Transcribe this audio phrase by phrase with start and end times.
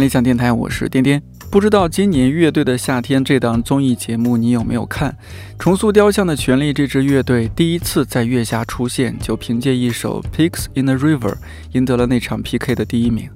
[0.00, 1.22] 理想电台，我是颠颠。
[1.50, 5.16] 不知道今年《乐队的夏天》这档综艺节目你有没有看？
[5.58, 11.18] 重塑雕像的权利这支乐队第一次在月下出现，就凭借一首《Pigs in the River》
[11.72, 13.28] 赢得了那场 PK 的第一名。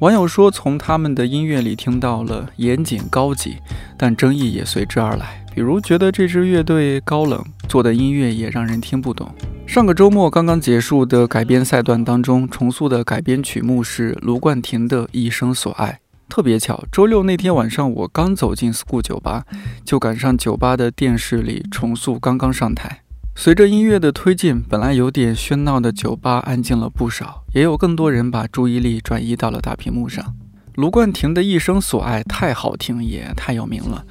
[0.00, 3.56] 网友说，从他们的音乐里听到了严谨高级，
[3.96, 9.32] 但争议也随之而来，比如觉得这支乐队高冷，做的音乐也让人听不懂。
[9.66, 15.90] 上个周末刚刚结束的改编赛段当中，重塑的改编曲目是卢冠廷的《一生所爱》。
[16.28, 19.44] 特别巧，周六那天晚上，我刚走进 school 酒吧，
[19.84, 23.02] 就赶上酒吧的电视里重塑刚刚上台。
[23.34, 30.36] 随着音乐的推进，本来有点喧闹的酒吧安静了不少，也有更多人把注意力转移到了大屏幕上。
[30.74, 34.04] 卢冠廷的一生所爱太好听，也太有名了，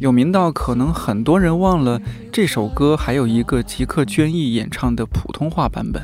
[0.00, 2.00] 有名到可能很多人忘了
[2.32, 6.02] 这首歌还有一个吉克隽逸演唱的普通话版本。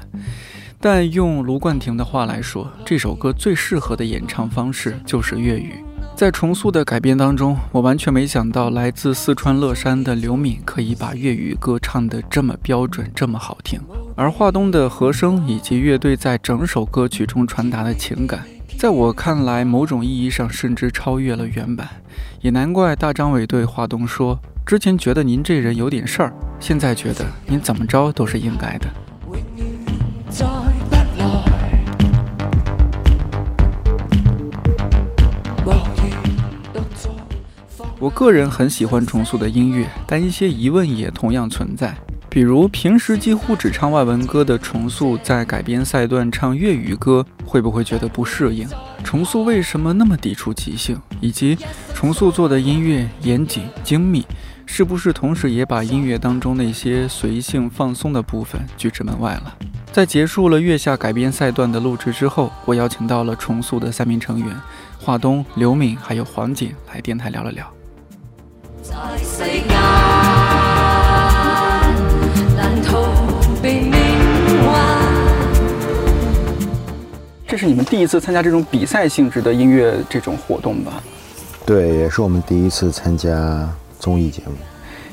[0.78, 5.82] 但用卢冠廷的话来说，这首歌最适合的演唱方式就是粤语。
[6.14, 13.80] 在重塑的改编当中，我完全没想到来自四川乐山的刘敏可以把粤语歌唱得这么标准、这么好听。
[14.14, 18.44] 而华东的和声以及乐队在整首歌曲中传达的情感，
[18.78, 21.88] 在我看来，某种意义上甚至超越了原版。
[22.40, 28.88] 也难怪大张伟对华东说：“之前觉得您这人有点事儿，现在觉得您怎么着都是应该的。”
[38.00, 41.94] 我个人很喜欢重塑的音乐，但一些疑问也同样存在。
[42.32, 48.66] 比如，平时几乎只唱外文歌的重塑，在改编赛段唱粤语歌，会不会觉得不适应？
[49.04, 50.98] 重塑为什么那么抵触即兴？
[51.20, 51.58] 以及
[51.94, 54.26] 重塑做的音乐严谨精密，
[54.64, 59.54] 是不是同时也把音乐当中那些随性放松的部分拒之门外了？
[59.92, 64.56] 在结束了月下改编赛段的录制之后，我邀请到了重塑的三名成员：
[64.98, 67.70] 华东、刘敏还有黄景，来电台聊了聊。
[77.52, 81.02] 这是你们第一次参加这种比赛性质的音乐这种活动吧？
[81.66, 83.68] 对，也是我们第一次参加
[84.00, 84.52] 综艺节目。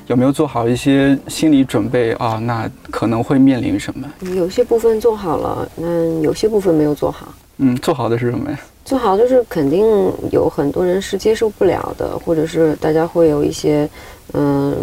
[0.08, 2.40] 有没有做好一些心理准备啊？
[2.42, 4.08] 那可能会面临什么？
[4.38, 7.28] 有些部分做好了，那有些部分没有做好。
[7.58, 8.58] 嗯，做好的是什么呀？
[8.86, 9.86] 做好就是肯定
[10.32, 13.86] 有很多人是接受不了的，或者是大家会有一些
[14.32, 14.74] 嗯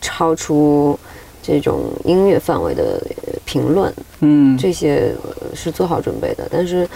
[0.00, 0.98] 超出
[1.46, 3.00] 这种音乐范围的
[3.44, 5.14] 评论，嗯，这些
[5.54, 6.48] 是做好准备的。
[6.50, 6.88] 但是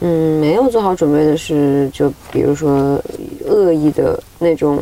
[0.00, 3.00] 嗯，没有做好准备的是，就比如说
[3.46, 4.80] 恶意的那种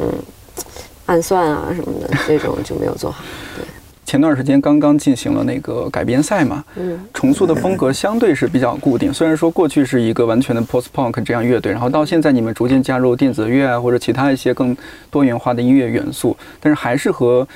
[1.05, 3.23] 暗算啊什么的，这种就没有做好。
[3.55, 3.65] 对。
[4.05, 9.13] 前段时间刚刚进行了那个改编赛嘛，嗯，重塑的风格相对是比较固定。
[9.13, 14.77] 虽然说过去是一个完全的 post punk 这样乐队，然后到现在你们逐渐加入电子乐啊或者其他一些更
[15.11, 17.47] 多元化的音乐元素，但是还是和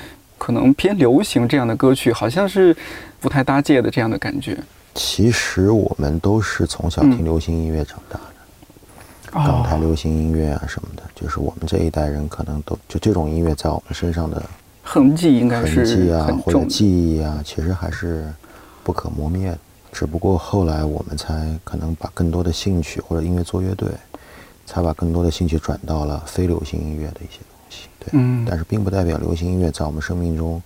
[0.41, 2.75] 可能偏流行这样的歌曲好像是
[3.19, 4.57] 不太搭界的这样的感觉。
[4.95, 14.41] 其实我们都是从小听流行音乐长大的，港台流行音乐啊什么的，就是我们这一代人可能都就这种音乐在我们身上的。
[14.81, 18.25] 痕迹应该是痕迹啊，或者记忆啊，其实还是
[18.83, 19.59] 不可磨灭的。
[19.91, 23.87] 只不过后来我们才可能把更多的兴趣或者音乐做乐队，
[24.65, 27.60] 才把更多的兴趣转到了非流行音乐的一些东西。
[27.99, 30.61] 对，嗯，但是并不代表流行音乐在我们生命中。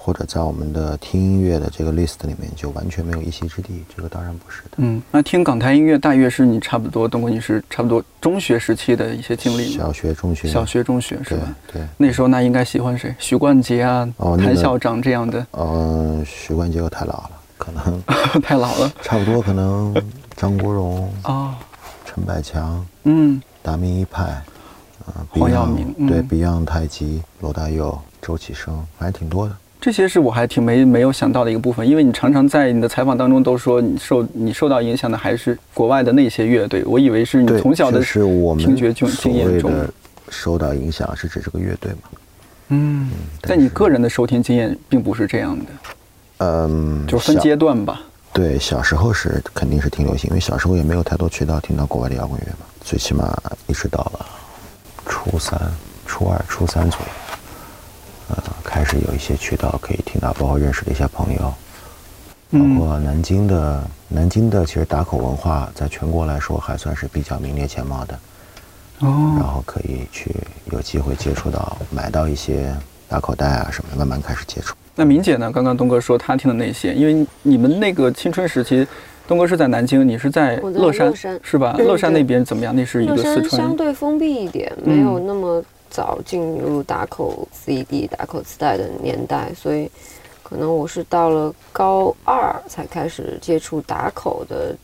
[0.00, 4.70] 或者在我们的听音乐的这个 list 里面就完全没有一席之地，这个当然不是的。
[4.78, 11.54] 嗯，那听港台音乐大约是你差不多，东哥你是差不多中学时期的一些经历小学、中学、小学、中学是吧？
[11.70, 13.14] 对，那时候那应该喜欢谁？
[13.18, 14.08] 许冠杰啊，
[14.38, 15.46] 谭校长这样的。
[15.52, 18.02] 嗯，许冠杰又太老了，可能
[18.40, 18.90] 太老了。
[19.02, 19.94] 差不多可能
[20.34, 21.58] 张国荣啊，
[22.06, 24.42] 陈百强，嗯，达明一派，
[25.08, 29.56] 啊，黄耀明，对，Beyond 太极，罗大佑、周启生，反正挺多的。
[29.80, 39.72] 这些是我还挺没没有想到的一个部分，因为你常常在你的采访当中都说你受你受到影响的还是国外的那些乐队，我以为是你从小的是我们听觉经经验中
[40.28, 41.98] 受到影响，是指这个乐队吗？
[42.70, 43.08] 嗯，
[43.42, 45.64] 在你个人的收听经验并不是这样的，
[46.38, 48.02] 嗯，就分阶段吧。
[48.32, 53.32] 对，小时候是肯定是听流行，因为小时候也没有太多渠道听到国外的摇滚乐嘛，最起码
[53.68, 54.26] 意识到了
[55.08, 55.58] 初三、
[56.06, 57.06] 初二、初三左右。
[58.28, 61.54] 呃，开始有一些渠道可以听到，包括认识的一些朋友，
[62.52, 68.18] 包括南京的南京的，其实打口文化在全国来说还算是比较名列前茅的。
[69.00, 70.34] 哦，然后可以去
[70.72, 72.76] 有机会接触到，买到一些
[73.08, 74.74] 打口袋啊什么的，慢慢开始接触。
[74.94, 75.50] 那明姐呢？
[75.52, 78.86] 刚刚东哥说他听的那些，因为你们那个青春时期，
[79.28, 81.76] 东哥是在南京，你是在乐山是吧？
[81.78, 82.74] 嗯乐山那边怎么样？
[82.74, 89.90] 那是一个四山相，对封闭一点，嗯没有那么早进入打口 CD、打口磁带的年代，所以
[90.42, 94.74] 可能我是到了高二才开始接触打口的，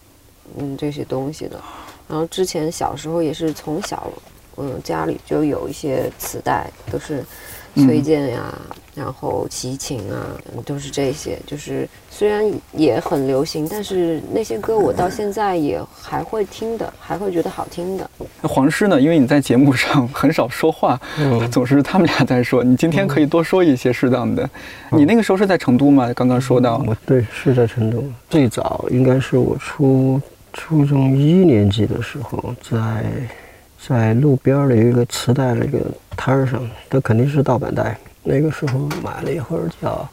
[0.59, 1.59] 嗯，这些东西的。
[2.07, 4.13] 然后之前小时候也是从小，
[4.59, 7.25] 嗯，家里就有一些磁带，都是
[7.75, 8.55] 崔健呀，
[8.95, 11.39] 然后齐秦啊，嗯都是这些。
[11.47, 18.09] 就是虽然也很流行，但是那些歌我到现在也还会听的，还会觉得好听的。
[18.41, 19.01] 那黄师呢？
[19.01, 22.63] 因为你在节目上 很少说话，嗯 总是他们俩在说。
[22.63, 24.49] 你今天可以多说一些适当的。
[24.91, 26.13] 你那个时候是在成都吗？
[26.15, 30.21] 刚刚说到，我对是在成都，最早应该是我初
[30.53, 33.05] 初中一年级的时候，在
[33.87, 35.79] 在路边儿的一个磁带那个
[36.17, 37.97] 摊儿上，它肯定是盗版带。
[38.23, 40.09] 那个时候买了一会儿叫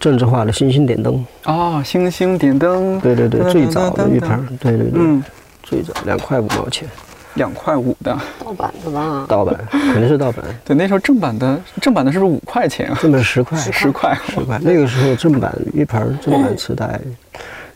[0.00, 1.14] 政治化的《星星点灯》，
[1.50, 5.22] 哦，星星点灯，对对对，最早的一盘，对对对，嗯，
[5.62, 6.88] 最早两块五毛钱，
[7.34, 8.18] 两块五的。
[8.44, 9.24] 盗版的吧？
[9.28, 12.98] 盗版肯定是盗版， 对，那时候正版的正版的是不是五块钱啊？
[13.00, 14.18] 正版十块，十块。
[14.26, 14.58] 十块。
[14.60, 17.00] 那个时候正版一盘正版磁带，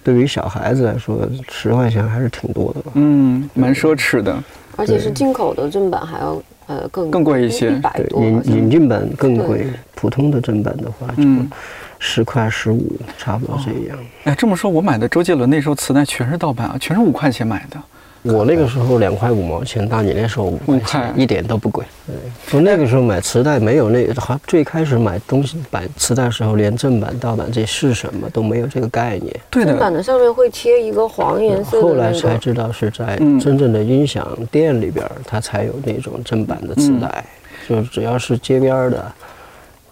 [0.02, 2.90] 对于小孩子来说，十块钱还是挺多的吧。
[2.94, 4.36] 嗯，蛮奢侈的。
[4.80, 8.42] 而且是进口的正版还要呃更更贵一些对，一百多引。
[8.44, 11.50] 引进版更贵，普通的正版的话就嗯
[11.98, 13.98] 十块十五，差不多这样。
[14.24, 17.78] 哎，这么说，我买的周杰伦那时候磁带全是盗版啊，全是五块钱买的。
[18.22, 21.84] 我那个时候两块五毛钱，到你那时候五块五块钱，一点都不贵。
[22.06, 22.14] 对，
[22.52, 29.34] 就那个时候买磁带没有那个，好最开始买东西买磁带的时候，连正版盗版这是什么都没有这个概念。
[29.50, 37.24] 对的，正版的上面会贴一个黄颜色的后来，才知道是在嗯真正的音响店里边儿，它才有那种正版的磁带，
[37.68, 39.12] 就是只要是街边儿的，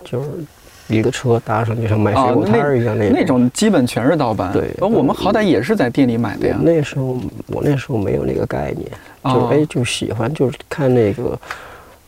[0.04, 0.28] 就是
[0.88, 4.52] 一个车搭上，就像卖水啊，果摊儿一样那那种基本全是盗版。
[4.52, 6.58] 对而我们好歹也是在店里买的呀。
[6.62, 7.18] 那时候
[7.48, 8.90] 我那时候没有那个概念，
[9.22, 11.38] 哦就是哎就喜欢就是看那个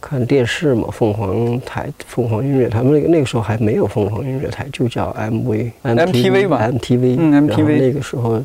[0.01, 8.43] 看电视嘛，凤凰台、凤凰音乐台，他们那个那个时候还没有凤凰音乐台，就叫 MV、MTV 吧 MTV，嗯 MTV 那个时候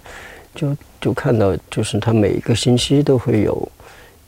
[0.53, 3.67] 就就看到，就是他每一个星期都会有。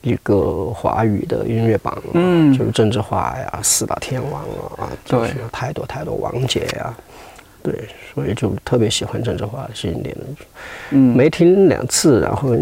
[0.07, 2.57] 一个华语的音乐榜、啊，嗯。
[2.57, 4.41] 就是郑智化呀、四大天王
[4.77, 6.95] 啊，就是对太多太多王杰呀、
[7.69, 10.21] 对，所以就特别喜欢郑智化的经典的
[10.91, 12.55] 嗯，没听两次，然后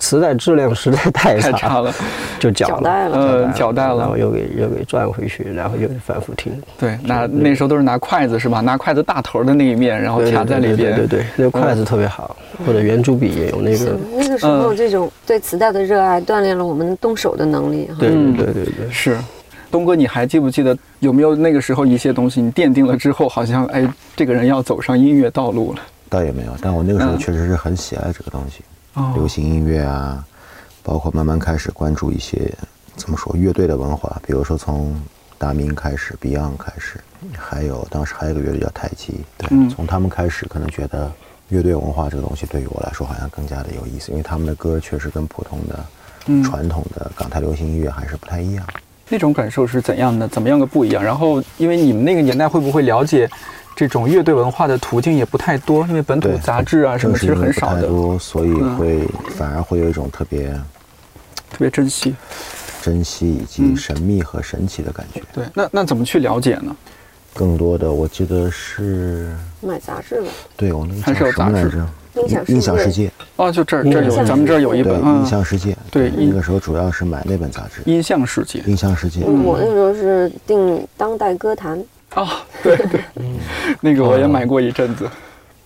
[0.00, 1.94] 磁带质量实在太差，太差了。
[2.40, 8.60] 就缴缴代了呃缴代了然后又给又给转回去，然后又反复听，对，那那时候都是拿筷子是吧？
[8.60, 10.76] 拿筷子大头的那一面，然后对卡在里边。
[10.76, 17.96] 对对对对，那个筷子特别好，或者圆珠笔也有那个，那个时嗯候这种对磁带的热爱锻炼了我们动手的能力哈。
[18.00, 19.16] 对嗯对对对对，是，
[19.70, 23.86] 东哥，你还记不记得有没有那个时候一些东西你奠定了之后，好像哎，
[24.16, 25.80] 这个人要走上音乐道路了？
[26.08, 28.62] 倒也没有，但我那个时候嗯确实是很喜爱这个东西，
[28.94, 30.24] 哦流行音乐啊，
[30.82, 32.50] 包括慢慢开始关注一些
[32.96, 34.98] 怎么说乐队的文化，比如说从
[35.36, 36.98] 达明开始，Beyond 开始，
[37.36, 41.12] 还有当时还有一个乐队叫太极，对，嗯从他们开始，可能觉得
[41.50, 45.84] 乐队文化这个东西对于我来说好像更加的有意思，因为他们的歌确实跟普通的、
[46.26, 48.66] 嗯传统的港台流行音乐还是不太一样。
[49.08, 50.26] 那种感受是怎样的？
[50.28, 51.02] 怎么样个不一样？
[51.02, 53.28] 然后，因为你们那个年代会不会了解
[53.74, 55.86] 这种乐队文化的途径也不太多？
[55.88, 60.48] 因为本土，杂志啊什么其实是因为不太很少的，嗯多，所以会、反而会有一种特别
[61.50, 62.14] 特别珍惜。
[62.80, 65.20] 珍惜以及嗯神秘和神奇的感觉。
[65.34, 66.74] 对，那那怎么去了解呢？
[67.34, 71.88] 更多的，我记得是，买杂志吧，对我那个还是有杂志叫什么来着？
[72.22, 73.06] 音响音响世世界。
[73.06, 75.76] 界，哦，就这儿这儿有，咱们这儿有一，本音啊，像世界。
[75.90, 78.60] 对那个时候主要是买那本杂志，《音像世界。
[78.66, 79.20] 音像世界》。
[79.26, 81.82] 嗯，我那时候是订当代歌坛，
[82.14, 83.00] 啊，对对，
[83.80, 85.08] 那个我也买过一阵子。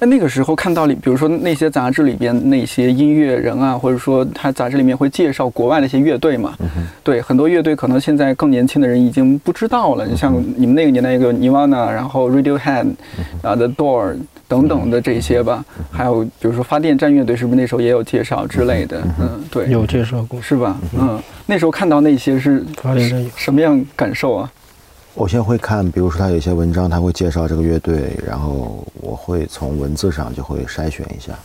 [0.03, 6.57] 那那个时候看到里，比如说那些杂志里边那些音乐人啊，或者说他杂志里面会介绍国外的一些乐队嘛，
[7.05, 10.05] 对，很多乐队可能现在更年轻的人已经不知道了。
[10.05, 12.95] 你像你们那个年代有个 Nirvana，然后 Radiohead，
[13.43, 14.17] 啊 The Door
[14.49, 19.01] 等等的这些吧，还有比如说发电站乐队，是不是那时候也有介绍之类的？
[19.21, 20.81] 嗯，对，有介绍过，是吧？
[20.99, 21.17] 嗯，
[21.47, 24.51] 那时候看到那些是发电站什么样感受啊？
[25.15, 31.39] 我现在会看，比如说他有一些文章，他会介绍这个乐队，然后我会从文字上就会筛选一下。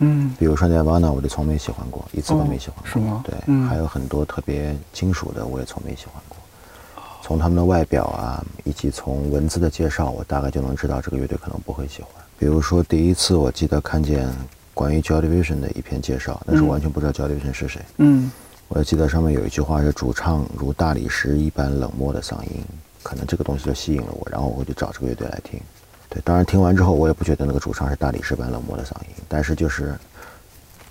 [0.00, 2.84] 嗯比如说 Nirvana，我就从没喜欢过，一次都没喜欢过。
[2.84, 6.38] 哦是吗对，嗯还有很多特别金属的，我也从没喜欢过。
[7.20, 12.10] 从他们的外表啊，以及从文字的介绍，我大概就能知道这个乐队可能不会喜欢。
[12.38, 14.28] 比如说第一次我记得看见
[14.72, 17.82] 关于 Joy Division 的一篇介绍，但是嗯完全不知道 Joy Division 是谁。
[17.96, 18.30] 嗯
[18.68, 22.62] 我记得上面有一句话是主唱如大理石一般冷漠的嗓音，
[23.08, 25.58] 可能这个东西就吸引了我，然后我会去找这个乐队来听。
[26.10, 29.94] 对，当然听完之后我也不觉得那个主唱是大理石般冷漠的嗓音，但是就是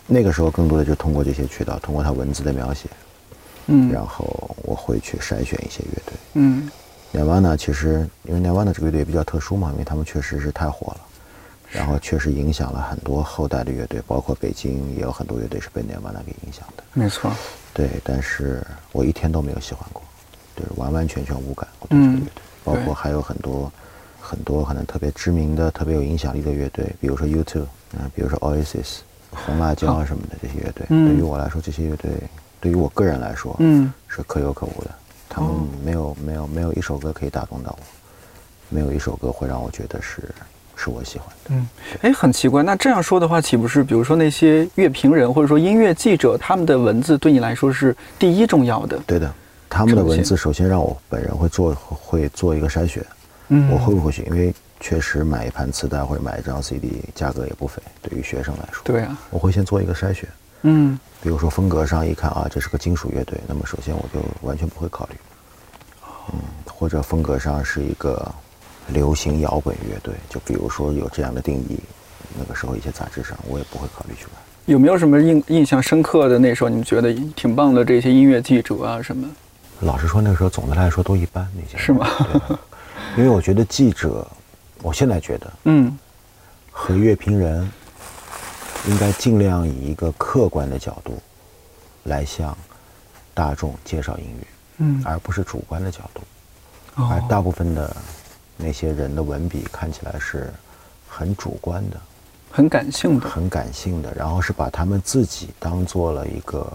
[0.07, 2.89] 那个时候更多的就通过这些渠道，通过他文字的描写，
[3.67, 6.13] 嗯然后我会去筛选一些乐队。
[6.33, 6.71] 嗯
[7.13, 11.01] Nirvana 其实因为 Nirvana 这个乐队也比较特殊嘛，因为他们确实是太火了，
[11.71, 16.83] 然后确实影响了很多后代的乐队，包括北京也有很多乐队是被 Nirvana 给影响的。
[16.93, 17.31] 没错，
[17.73, 20.01] 对，但是我一天都没有喜欢过，
[20.57, 21.67] 就是完完全全无感。
[21.79, 23.71] 我对这个乐队，包括还有很多
[24.19, 28.97] 很多可能特别知名的、特别有影响力的乐队，比如说 U2，嗯，比如说 Oasis、
[29.31, 32.11] 红辣椒什么的这些乐队，嗯对于我来说，这些乐队
[32.59, 34.91] 对于我个人来说，嗯是可有可无的。
[35.29, 35.51] 他们
[35.85, 37.83] 没有、没有没有一首歌可以打动到我，
[38.69, 40.23] 没有一首歌会让我觉得是
[40.75, 41.49] 是我喜欢的。
[41.49, 41.67] 嗯，
[42.01, 48.97] 哎，很奇怪，那这样说的话，岂不是比如说那些乐评人或者说音乐记者，他们的文字对你来说是第一重要的？
[49.05, 49.31] 对的，
[49.77, 53.05] 他们的文字首先让我本人会做会做一个筛选，
[53.49, 54.23] 嗯我会不会去？
[54.23, 60.27] 因为确实买一盘磁带或者买一张 CD 价格也不菲，对于学生来说，对啊，我会先做一个筛选。
[60.63, 65.15] 嗯比如说风格上一看啊，这是个金属乐队，那么首先我就完全不会考虑。
[66.33, 68.33] 嗯，或者风格上是一个
[68.87, 71.77] 流行摇滚乐队，就比如说有这样的定义，
[72.35, 74.31] 那个时候一些杂志上我也不会考虑去买。
[74.65, 76.39] 有没有什么印印象深刻的？
[76.39, 79.29] 那时候你们觉得挺棒的这些音乐记者啊什么？
[79.81, 81.85] 老实说，那个时候总的来说都一般，那些人。
[81.85, 82.07] 是吗？
[82.47, 82.57] 对。
[83.15, 84.27] 因为我觉得记者，
[84.81, 85.97] 我现在觉得嗯。
[86.71, 87.69] 和乐评人
[88.87, 91.17] 应该尽量以一个客观的角度
[92.03, 92.55] 来向
[93.33, 95.01] 大众介绍音乐，嗯。
[95.05, 96.21] 而不是主观的角度。
[96.95, 97.95] 而哦大部分的
[98.55, 100.51] 那些人的文笔看起来是
[101.07, 101.97] 很主观的、
[102.49, 106.71] 很感性的，很感性的，然后是把他们自己当做了一个，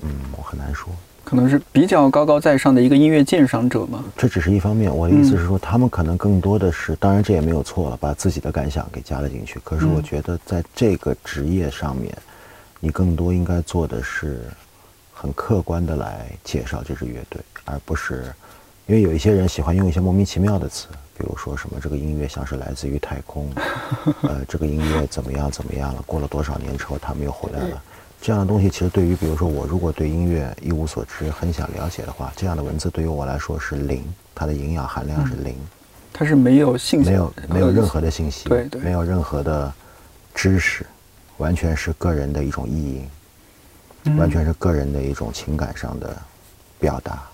[0.00, 0.92] 嗯，我很难说。
[1.24, 4.04] 可能是比较高高在上的一个音乐鉴赏者嘛。
[4.16, 9.58] 这只是一方面，我的意思是说，他们可能更多的是，当然这也没有错了，把自己的感想给加了进去。
[9.64, 12.12] 可是我嗯觉得在这个职业上面，
[12.80, 14.42] 你更多应该做的是
[15.12, 18.24] 很客观的来介绍这支乐队，而不是
[18.86, 23.48] 因为有一些人喜欢用一些莫名其妙的词，比如说什么这个音乐像是来自于太空，
[24.22, 27.82] 呃，这个音乐怎么样怎么样了，过了多少年之后他们又回来了。
[28.22, 35.56] 这样的东西，其实对于比如说我如果对音乐一无所知，很想了解的话，这样的文字对于我来说是零，它的营养含量是零，
[36.12, 38.80] 它是没有信息，没有没有任何的信息，对对。
[38.80, 39.72] 没有任何的
[40.36, 40.86] 知识，
[41.38, 43.10] 完全是个人的一种意淫，
[44.04, 44.16] 嗯。
[44.16, 46.16] 完全是个人的一种情感上的
[46.78, 47.24] 表达。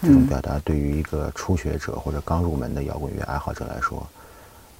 [0.00, 4.06] 这嗯种表达对于一个初学者或者刚入门的摇滚乐爱好者来说，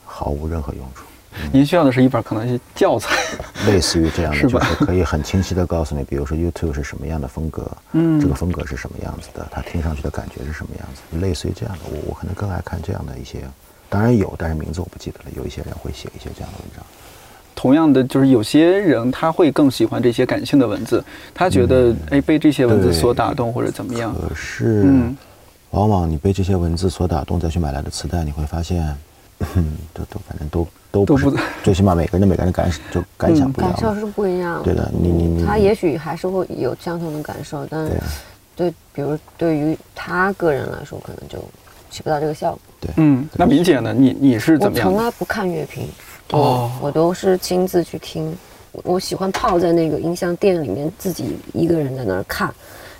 [0.07, 1.04] 毫无任何用处。
[1.53, 3.15] 您需要的是一本可能是教材。
[3.67, 13.41] 类似于这样的，就是可以很清晰的告诉你，比如说 YouTube 是什么样的风格，嗯这个风格是什么样子的，它听上去的感觉是什么样子，类似于这样的，我我可能更爱看这样的一些，
[13.89, 16.85] 当然有，但是名字我不记得了，有一些人会写一些这样的文章。
[17.55, 24.15] 同样的，就是有些人他会更喜欢这些感性的文字，他觉得哎被这些文字所打动或者怎么样。
[24.15, 25.17] 可是，嗯
[25.73, 28.97] 往往你被这些文字所打动，再去买来的磁带，你会发现，嗯，
[29.95, 33.73] 都都反正都都不是都不，最起码每个人的每个人的感就感想不一样。
[33.73, 34.63] 感受是不一样。
[34.63, 37.99] 对的，你你你，他也许还是会有相同的感受，但对
[38.55, 41.39] 对，比如对于他个人来说，可能就
[41.91, 42.61] 起不到这个效果。
[42.81, 43.95] 对嗯，那明姐呢？
[43.97, 44.93] 你你是怎么样我？
[44.93, 45.89] 从来不看乐评，
[46.33, 48.37] 哦我我都是亲自去听。
[48.73, 52.53] 我我喜欢泡在那个音像店里面，自己一个人在那儿看，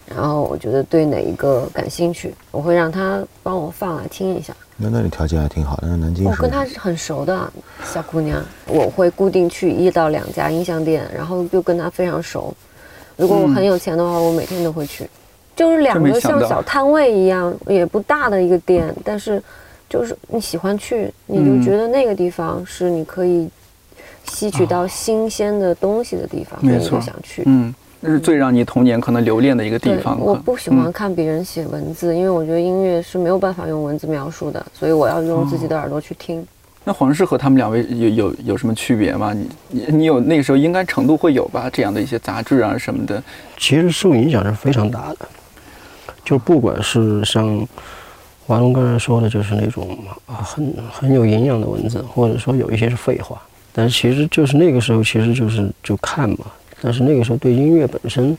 [0.07, 4.55] 然后我觉得对哪一个感兴趣，我会让他帮我放来听一下。
[4.83, 7.53] 那那里条件还挺好的，那南京我跟她是很熟的
[7.85, 12.55] 小姑娘，我会固定去一到两家音像店，然后就跟她非常熟。
[13.17, 15.09] 如果我很有钱的话，我每天都会去。
[15.55, 19.43] 就是两个像小摊位一样，也不大的一个店，但是
[19.91, 23.47] 就是你喜欢去，你就嗯觉得那个地方是你可以
[24.25, 27.43] 吸取到新鲜的东西的地方，所以你就想去。
[27.45, 30.19] 嗯，那是最让你童年可能留恋的一个地，方。
[30.19, 36.47] 我不喜欢嗯看别人写文字，因为我觉得音乐是没有办法用文字描述的，所以我要用自己的耳朵去听。
[36.83, 39.35] 那黄氏和他们两位有有有什么区别吗？
[39.35, 41.69] 你你你有那个时候应该程度会有吧？
[41.71, 43.23] 这样的一些杂志啊什么的，
[43.59, 45.29] 其实受影响是非常大的。
[46.25, 47.69] 就不管是像
[48.47, 53.41] 华龙刚才说的，就是那种啊很很有营养的文字，或者说有一些是废话，
[53.75, 56.47] 但是其实就是那个时候，其实就是就看嘛。
[56.81, 58.37] 但是那个时候对音乐本身，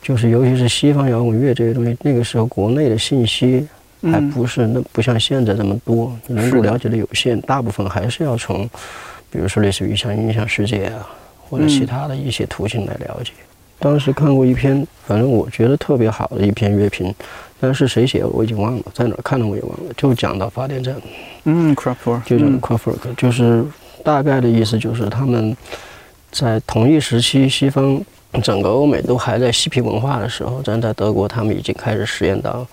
[0.00, 3.66] 就是尤其是西方摇滚乐这些东西，那个时候国内的信息
[4.02, 8.68] 还嗯不是那不像现在这么多，你能够了解的有限，大部分还是要从，
[9.30, 11.08] 比如说类似于像音响世界啊，
[11.48, 13.32] 或者其嗯他的一些途径来了解。
[13.78, 17.12] 当时看过一篇，反正我觉得特别好的一篇乐评，
[17.58, 20.94] 但是谁写的我已经忘了，在哪看的我也忘了，就讲到发电站，
[21.44, 23.64] 嗯 c r a f t w o r 就讲嗯 Kraftwerk，、就是
[24.04, 25.56] 大概的意思就是他们
[26.32, 28.02] 在同一时期，西方
[28.42, 32.66] 整个欧美都还在嬉皮文化的时候，但在德国，他们已经开始实验到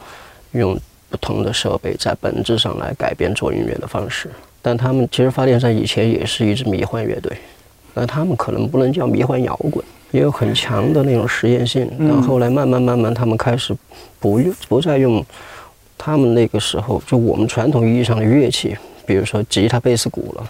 [0.53, 4.29] 用不同的设备，在本质上来改变做音乐的方式。
[4.61, 7.37] 但他们其实发电站以前也是一支迷幻乐队，
[7.93, 11.89] 那他们可能不能叫迷幻摇滚，也有很强的那种实验性。
[11.99, 13.75] 但后来慢慢慢慢，他们开始
[14.19, 15.25] 不用不再用
[15.97, 20.49] 他们那个时候就我们传统意义上的乐器，比如说吉他、贝斯、鼓了，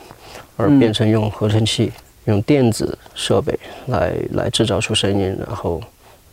[0.57, 1.91] 而变成用合成器、
[2.25, 3.57] 用电子设备
[3.87, 5.81] 来来制造出声音，然后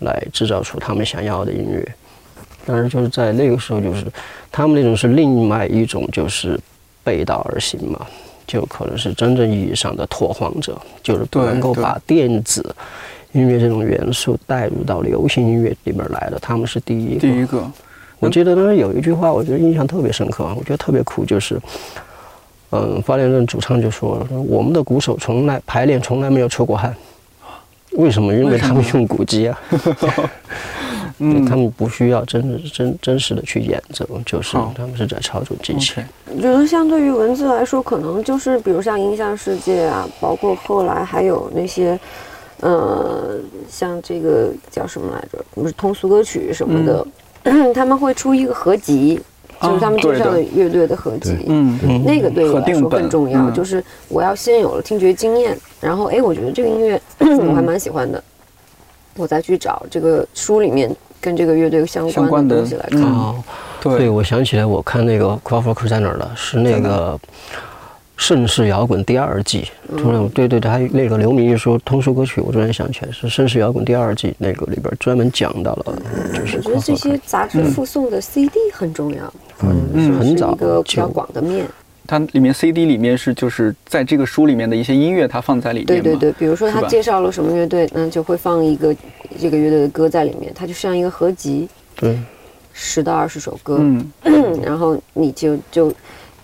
[0.00, 1.87] 来制造出他们想要的音乐。
[2.64, 4.05] 但是就是在那个时候，就是
[4.50, 6.59] 他们那种是另外一种就是。
[7.07, 8.05] 背道而行嘛，
[8.49, 12.75] 就可能是真正意义上的拓荒者，就是不能够把电子
[13.31, 16.38] 音乐这种元素带入到流行音乐里边来的。
[16.40, 17.21] 他们是第一个。
[17.21, 17.64] 第一个，
[18.19, 21.61] 我记得当时有一句话，我觉得印象特别深刻，我觉得特别酷，就是，
[22.70, 26.94] 嗯，发电人主唱就说：“我们的鼓手从来排练从来没有出过汗，
[27.92, 28.35] 为什么？
[28.35, 29.58] 因为他们用鼓机啊。
[31.18, 35.94] ”嗯，他们不需要真真真实的去演奏，就是他们是在操作机器。
[36.26, 41.99] 我觉得相对于文字来说，可能就是比如像音像世界啊，包括后来还有那些，
[42.61, 45.42] 呃，像这个叫什么来着？
[45.54, 47.06] 不是通俗歌曲什么的，
[47.73, 49.18] 他们会出一个合集，
[49.60, 51.36] 就是他们介绍的乐队的合集。
[51.46, 58.22] 嗯，那个对我来说更重要，就是我要先有了听觉经验，然后哎，我觉得这个音乐 我还蛮喜欢的，
[59.16, 60.94] 我再去找这个书里面。
[61.18, 63.02] 跟这个乐队相关的东西来看，
[63.81, 66.31] 对，我想起来，我看那个《Crawford》在哪儿了？
[66.37, 67.14] 是那个
[68.16, 69.64] 《盛世摇滚》第二季。
[69.96, 75.98] 突然，对对对，还那个刘明一说通俗歌曲，我突然想起来是《盛世摇滚》第二季那个里边专门讲到了，
[76.35, 81.66] 就是我觉得这些杂志附送的 CD 很重要，嗯，很早一个比较广的面。
[82.09, 85.87] 它里面 CD 里面是就是在这个书里面的一些音乐，它放在里面。
[85.87, 88.94] 对对对，比如说他介绍了什么乐队，那就会放一个
[89.40, 91.68] 这个乐队的歌在里面，它就像一个合集。
[91.96, 92.16] 对，
[92.72, 93.79] 十到二十首歌。
[93.81, 94.09] 嗯，
[94.64, 95.92] 然后你就就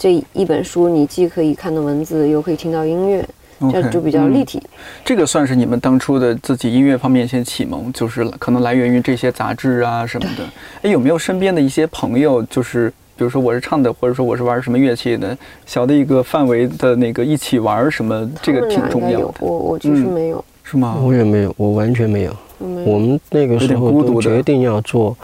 [0.02, 3.24] 这一本书，你既可以看到文字，又可以听到音乐，
[3.70, 4.60] 这就比较立体。
[5.04, 10.42] 这个算是你们当初的自己音乐方面一些启蒙，就是可能来源于这些杂志啊什么的。
[10.82, 12.92] 哎，有没有身边的一些朋友，就是？
[13.14, 19.34] 比如说我是唱的，或者说我是玩什么乐器的，小的一个范围的那个一起玩什么，这个挺重要的。
[19.38, 20.98] 我我其实没有，是吗？
[21.00, 22.34] 我也没有，我完全没有。
[22.58, 25.16] 我们那个时候都决定要做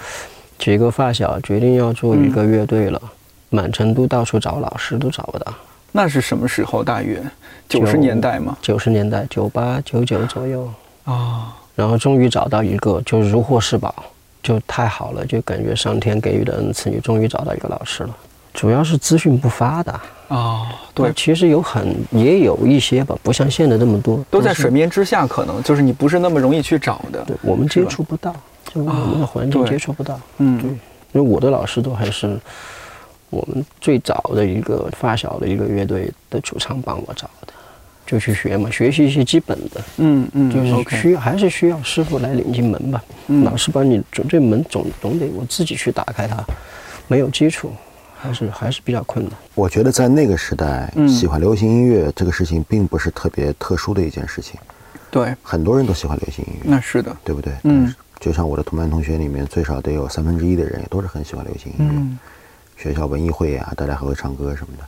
[0.56, 3.02] 几个发小，决定要做一个乐队了，
[3.50, 5.52] 满成都到处找老师都找不到。
[5.92, 6.84] 那是什么时候？
[6.84, 7.22] 大约
[7.68, 8.56] 九十年代吗？
[8.61, 10.70] 九十年代，九八九九左右
[11.04, 11.56] 啊。
[11.74, 13.94] 然后终于找到一个，就如获至宝。
[14.40, 18.16] 就太好了，就感觉上天给予的恩赐，你终于找到一个老师了。
[18.54, 27.22] 主要是资讯不发达啊，对，其实有很也有一些吧，不像现在这么多，都在水面之下，可能就是你不是那么容易去找的。
[27.24, 28.32] 对，我们接触不到，
[28.72, 30.18] 就我们的环境接触不到。
[30.38, 30.78] 嗯，对，因
[31.14, 32.38] 为我的老师都还是
[33.30, 37.52] 我们最早的一个发小的一个乐队的主唱帮我找的。
[38.06, 43.04] 就去学嘛，学习一些基本的，嗯嗯，就是需还是需要师傅来领进门吧。
[43.44, 46.42] 老师帮你总这门总总得我自己去打开它，
[47.06, 47.70] 没有基础，
[48.18, 49.34] 还是还是比较困难。
[49.54, 54.58] 我觉得在那个时代，喜欢流行音乐这个事情并不是特别特殊的一件事情。
[55.10, 56.60] 对，很多人都喜欢流行音乐。
[56.64, 57.52] 那是的，对不对？
[57.64, 62.18] 嗯，就像我的同班同学里面，最少得有三分之一的人也都是很喜欢流行音乐。
[62.78, 64.84] 学校文艺会啊，大家还会唱歌什么的，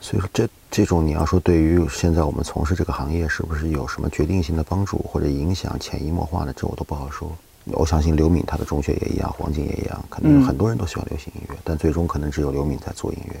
[0.00, 7.30] 所以说这这种你要说对于现在我们从事这个行业是不是有什么决定性的帮助或者影响潜移默化的，这我都不好说。
[7.66, 13.40] 我相信刘敏他的中学也一样，黄景也一样，可能有很多人都喜欢流行音乐，但最终可能只有刘敏在做音乐，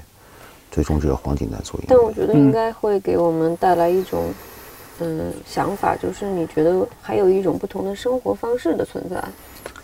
[0.70, 1.96] 最终只有黄景在做音乐。
[1.96, 4.32] 但我觉得应该会给我们带来一种
[5.00, 9.16] 嗯想法，就是你觉得还有一种不同的生活方式的存在。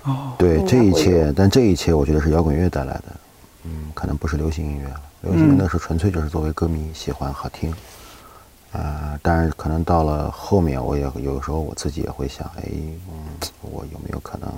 [0.04, 3.04] 哦，对，这一切，但这一切我觉得是摇滚乐带来的。
[3.64, 5.00] 嗯，可能不是流行音乐了。
[5.22, 7.74] 流行音乐那时候纯粹就是作为歌迷喜欢好听，
[8.72, 14.48] 啊，但是可能到了后面，我也有时候我自己也会想，哎，嗯，我有没有可能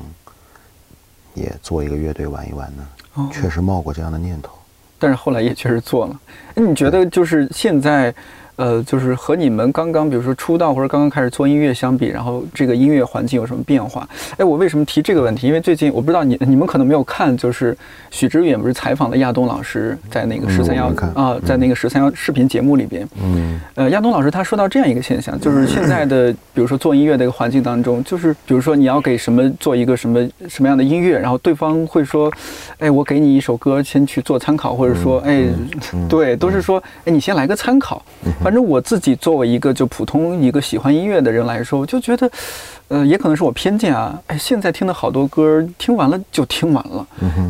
[1.35, 3.31] 也做一个乐队玩一玩呢？
[3.33, 4.53] 确实冒过这样的念头，
[4.99, 6.21] 但是后来也确实做了。
[6.55, 8.14] 那，你觉得就是现在？
[8.57, 14.09] 呃，就是和你们刚刚，比如说出道或者刚刚开始做音乐相比，然后这个音乐环境有什么变化？
[14.38, 15.47] 哎，我为什么提这个问题？
[15.47, 17.77] 因为最近我不知道你你们可能没有看，就是
[18.11, 32.33] 许知远不是采访了亚东老师在那个十三幺啊，在那个十三幺视频节目里边，嗯，呃，亚东老师他说到这样一个现象，就是现在的比如说做音乐的一个环境当中，就是比如说你要给什么做一个什么什么样的音乐，然后对方会说，
[32.79, 35.45] 哎，我给你一首歌先去做参考，或者说，哎，
[36.09, 38.03] 对，都是说，哎，你先来个参考。
[38.47, 42.31] 反正我自己作为一个就普通一个喜欢音乐的人来说，我就觉得，
[42.87, 44.17] 呃，也可能是我偏见啊。
[44.29, 47.05] 哎，现在听的好多歌，听完了就听完了，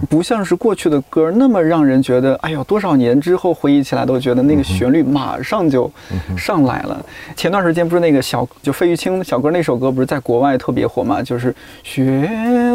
[0.09, 5.93] 不像是过去的歌那么让人觉得，哎呦，多少年之后回忆起来都觉得那个旋律马上就
[6.35, 7.05] 上来了。
[7.37, 11.23] 前段时间不是那个小就费玉清小哥那首歌不是在国外特别火嘛？
[11.23, 12.27] 就是雪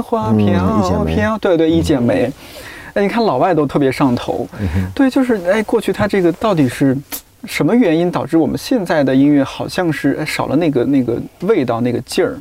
[0.06, 2.32] 花飘飘，对对，一剪梅。
[2.94, 4.48] 哎，你看老外都特别上头，
[4.94, 6.96] 对，就是哎，过去他这个到底是
[7.46, 12.38] 什么原因导致我们现在的音乐好像是少了那个那个味道那个劲儿？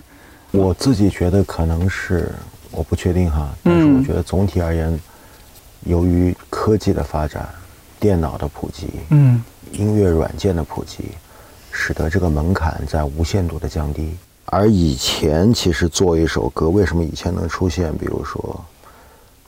[0.50, 2.32] 我自己觉得可能是
[2.70, 4.98] 我不确定哈，但是我觉得总体而言，
[5.84, 7.48] 由于科技的发展、
[7.98, 11.04] 电脑的普及、嗯，音乐软件的普及，
[11.70, 14.14] 使得这个门槛在无限度的降低。
[14.46, 18.64] 而以前其实做一首歌，为什么以前能出现，比如说？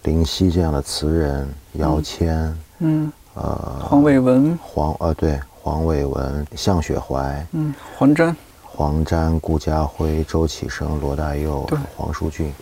[0.05, 11.67] 林夕这样的词人，姚谦，嗯，呃，黄伟文，黄，呃，对，黄伟文，向雪怀，嗯，黄沾，黄沾，顾嘉辉，周启生，罗大佑，
[11.97, 12.53] 黄舒骏，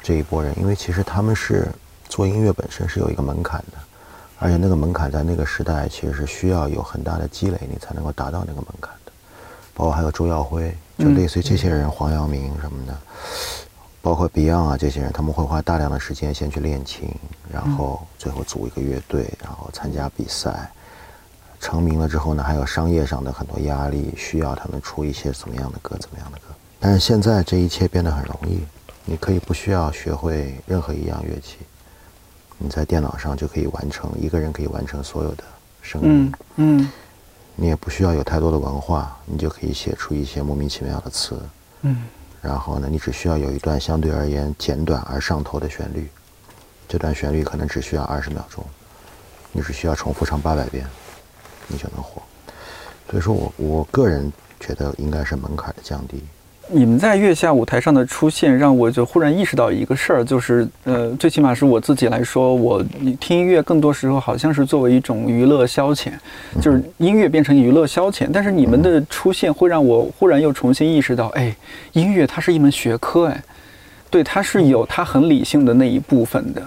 [0.00, 1.68] 这一波人，因为其实他们是
[2.08, 3.78] 做音乐本身是有一个门槛的，
[4.38, 9.12] 而且那个门槛在那个时代其实是需要有很大的积累，你才能够达到那个门槛的，
[9.74, 12.96] 包括还有周耀辉，就类似于这些人，黄耀明什么的。
[14.04, 17.08] 包括 Beyond 啊这些人，他们会花大量的时间先去练琴，
[17.50, 20.70] 然后最后组一个乐队，然后参加比赛，
[21.58, 26.54] 成名了之后呢，还有商业上的很多压力，需要他们出一些怎么样的歌，怎么样的歌。
[26.78, 28.60] 但是现在这一切变得很容易，
[29.06, 31.56] 你可以不需要学会任何一样乐器，
[32.58, 35.42] 你在电脑上就可以完成，一个人可以完成所有的
[35.80, 36.32] 声音。
[36.56, 36.90] 嗯，
[37.56, 41.40] 你也不需要有太多的文化，你就可以写出一些莫名其妙的词。
[41.80, 42.04] 嗯。
[42.44, 46.06] 然后呢，你只需要有一段相对而言简短而上头的旋律，
[46.86, 48.62] 这段旋律可能只需要二十秒钟，
[49.50, 50.86] 你只需要重复唱八百遍，
[51.66, 52.20] 你就能火。
[53.10, 54.30] 所以说我我个人
[54.60, 56.22] 觉得应该是门槛的降低。
[56.68, 62.82] 你们在月下舞台上的出现，让我就忽然意识到一个事儿，就是呃，最起码是我自己来说，我
[63.20, 66.12] 听音乐更多时候好像是作为一种娱乐消遣，
[66.60, 68.28] 就是音乐变成娱乐消遣。
[68.32, 71.54] 但是你们的出现会让我忽然又重新意识到，哎，
[71.92, 73.42] 音乐它是一门学科，哎，
[74.10, 76.62] 对，它是有它很理性的那一部分的。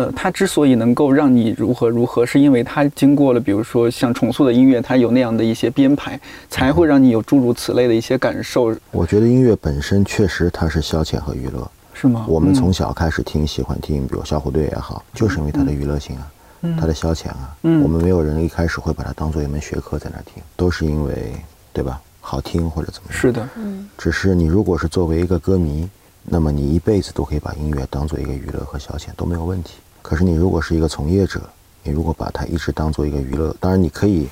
[0.00, 8.74] 呃，它之所以能够让你如何如何，是因为它经过了，比如说像重塑的音乐，它有那样的一些编排，才会让你有诸如此类的一些感受。
[8.92, 12.24] 我觉得音乐本身确实它是消遣和娱乐，是吗？
[12.26, 16.32] 我们从小开始听，喜欢听，比如小虎队也好，就是因为它的娱乐性啊，
[16.80, 17.54] 它的消遣啊。
[17.64, 21.34] 嗯，我们没有人一开始会把它当做一门学科在那听，都是因为
[21.74, 22.00] 对吧？
[22.22, 23.20] 好听或者怎么样？
[23.20, 23.86] 是的，嗯。
[23.98, 25.86] 只是你如果是作为一个歌迷，
[26.24, 29.74] 那么你一辈子都可以把音乐当做一个娱乐和消遣都没有问题。
[30.02, 31.40] 可是你如果是一个从业者，
[31.82, 34.28] 你如果把它一直当做一个娱乐，当然你可以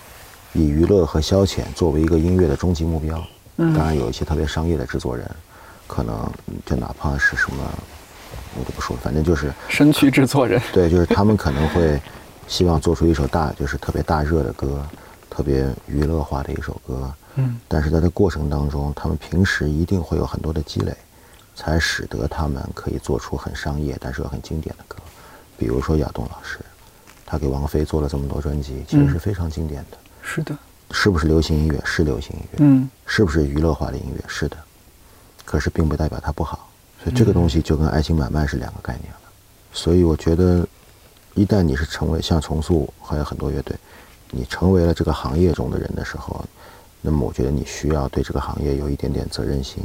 [0.52, 3.22] 以娱乐和消遣作为一个音乐的终极目标。
[3.57, 5.28] 嗯，当然有一些特别商业的制作人，
[5.87, 6.31] 可能
[6.64, 7.62] 就哪怕是什么，
[8.59, 10.61] 我就不说，反正就是身躯制作人。
[10.72, 12.00] 对，就是他们可能会
[12.46, 14.87] 希望做出一首大，就是特别大热的歌，
[15.28, 17.12] 特别娱乐化的一首歌。
[17.35, 20.96] 嗯，但是在这过程当中，他们平时一定会有很多的积累，
[21.54, 24.96] 才使得他们可以做出很商业但是又很经典的歌。
[25.58, 26.60] 比如说亚东老师，
[27.26, 29.98] 他给王菲做了这么多专辑，其实是非常经典的。
[30.22, 30.56] 是的，
[30.92, 31.82] 是不是流行音乐？
[31.84, 32.58] 是流行音乐。
[32.60, 34.24] 嗯，是不是娱乐化的音乐？
[34.28, 34.56] 是的。
[35.44, 36.68] 可是并不代表它不好，
[37.02, 39.20] 所以这个东西就跟爱情买卖是两个概念了。
[39.72, 40.66] 所以我觉得，
[41.34, 43.74] 一旦你是成为像重塑还有很多乐队，
[44.30, 46.44] 你成为了这个行业中的人的时候，
[47.00, 49.82] 那么我觉得你需要对这个行业有一点点责任心。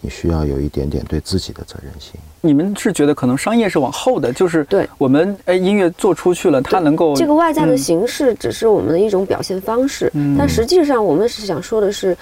[0.00, 2.12] 你需要有一点点对自己的责任心。
[2.40, 12.16] 你们是觉得可能商业是往后的，就是对我们哎音乐做出去了，它能够这个外在的形式只是我们的一种表现方式，但实际上我们是想说的是，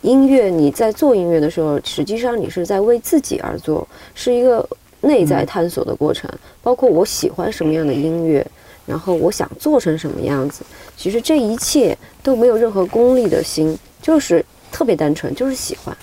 [0.00, 4.66] 音乐你在做音乐的时候，实际上你是在为自己而做，是一个
[5.02, 6.30] 内在探索的过程。
[6.62, 8.46] 包括我喜欢什么样的音乐，
[8.86, 10.64] 然后我想做成什么样子，
[10.96, 15.94] 其实这一切都没有任何功利的心，就是特别单纯，就是喜欢。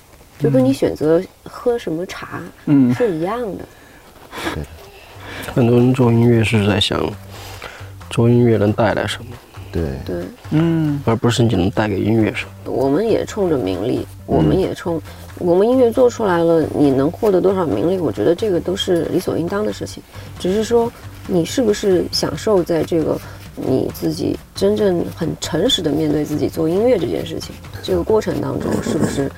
[0.41, 3.65] 就跟你选择喝什么茶，嗯，是一样的。
[4.56, 4.63] 对，
[5.54, 6.99] 很多人做音乐是在想，
[8.10, 9.32] 做音乐能带来什么？
[9.71, 10.15] 对对，
[10.49, 12.71] 嗯，而不是你能带给音乐什么。
[12.71, 15.01] 我们也冲着名利，我们也冲，
[15.38, 17.97] 我们音乐做出来了，你能获得多少名利？
[17.97, 20.04] 我觉得这个都是理所应当的事情。
[20.39, 20.91] 只是说，
[21.25, 23.17] 你是不是享受在这个
[23.56, 29.32] 你自己真正很诚实的面对自己做音乐这件事情这个过程当中，是不是？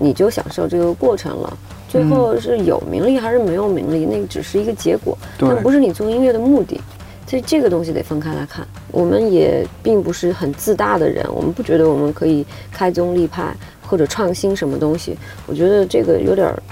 [0.00, 1.58] 你就享受这个过程了，
[1.88, 6.80] 最后是有名利还是没有名利，那个只是一个结果，但不是你做音乐的目的，
[7.26, 8.66] 所以这个东西得分开来看。
[8.90, 13.54] 我们也并不是很自大的人，我们不觉得我们可以开宗立派
[13.86, 15.16] 或者创新什么东西。
[15.46, 16.62] 我觉得这个有点儿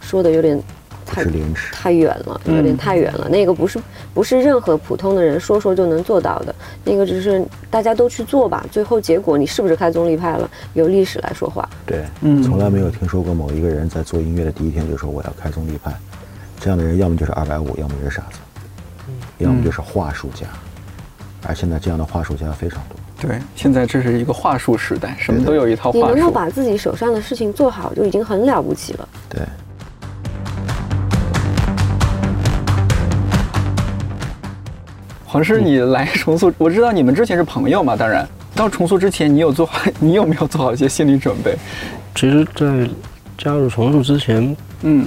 [0.00, 0.60] 说的有点
[1.04, 1.24] 太。
[1.72, 3.28] 太远了，有点太远了。
[3.28, 3.78] 那个不是
[4.12, 8.64] 不是任何普通的人说说就能做到的，那个只是大家都去做吧。
[8.70, 11.68] 最后结果你是不是开宗立派了，由历史来说话。
[11.86, 15.92] 对，嗯从来没有听说过某一个人在做音乐的第一天就说我要开宗立派，
[16.60, 18.38] 这样的人要么就是二百五，要么就是傻子，
[19.38, 20.46] 要么就是话术家，
[21.46, 22.96] 而现在这样的话术家非常多。
[23.28, 26.30] 对，现在这是一个话术时代，什么都有一套你能够。
[26.30, 29.08] 把自己手上的事情做好，就已经很了不起了。
[29.28, 29.40] 对，
[35.34, 41.56] 黄师，你来 重塑，我知道你们之前是朋友嘛，当然到重塑之前，你有做好， 你有没有做好一些心理准备？
[42.14, 42.88] 其实，在
[43.36, 45.04] 加入重塑之前，嗯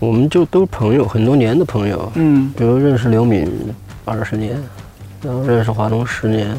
[0.00, 2.10] 我们就都是朋友，很多年的朋友。
[2.16, 3.48] 嗯比如认识刘敏
[4.04, 4.60] 二十年，
[5.22, 6.50] 然后认识华东十年，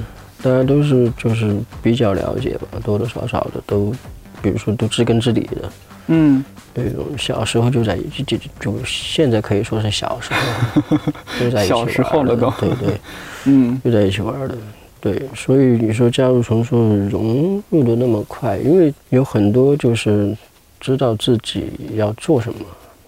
[0.41, 3.93] 大家都是就是比较了解吧，多多少少的都，
[4.41, 5.69] 比如说都知根知底的。
[6.07, 10.97] 嗯对小时候就在一起，就就就现在可以说是小时候，
[11.39, 13.01] 就在一起小时候了都对对，
[13.45, 14.55] 嗯就在一起玩的。
[14.99, 16.77] 对，所以你说加入重塑
[17.09, 20.35] 融入的那么快，因为有很多就是
[20.79, 22.59] 知道自己要做什么。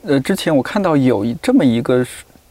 [0.04, 2.06] 呃，之前我看到有一这么一个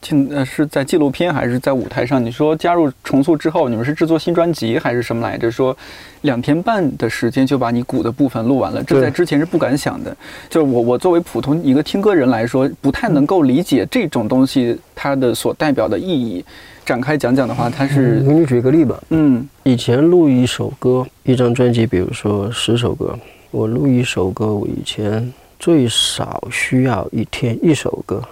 [0.06, 2.24] 是听呃是在纪录片还是在舞台上？
[2.24, 5.50] 你说加入重塑之后，你们是制作新专辑还是什么来着？
[5.50, 5.76] 说
[6.20, 10.16] 两天半的时间就把你鼓的部分录完了，这在之前是不敢想的。
[10.48, 16.44] 就是我我作为普通一个听歌人来说，不太能够理解这种东西它的所代表的意义。
[16.84, 23.18] 展开讲讲的话，它我是给你举个例吧，嗯以前录一首歌，一张专辑，比如说十首歌，
[23.50, 28.22] 我录一首歌，我以前最少需要一天一首歌，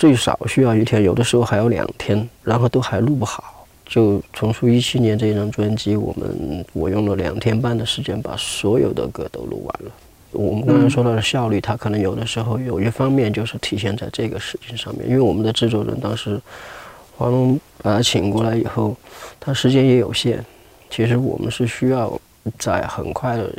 [0.00, 3.66] 最少需要一天，有的时候还有两天，然后都还录不好。
[3.84, 9.92] 就重塑一七年这张专辑，我们我用了两天半的时间把所有的歌都录完了。
[10.32, 16.40] 我们刚才说到的效率，它可能有的时候有一方面就是体现在这个事情上面，因为我们的制作人当时
[17.18, 18.96] 黄龙把他请过来以后，
[19.38, 20.42] 他时间也有限，
[20.88, 22.18] 其实我们是需要
[22.58, 23.52] 在很快的、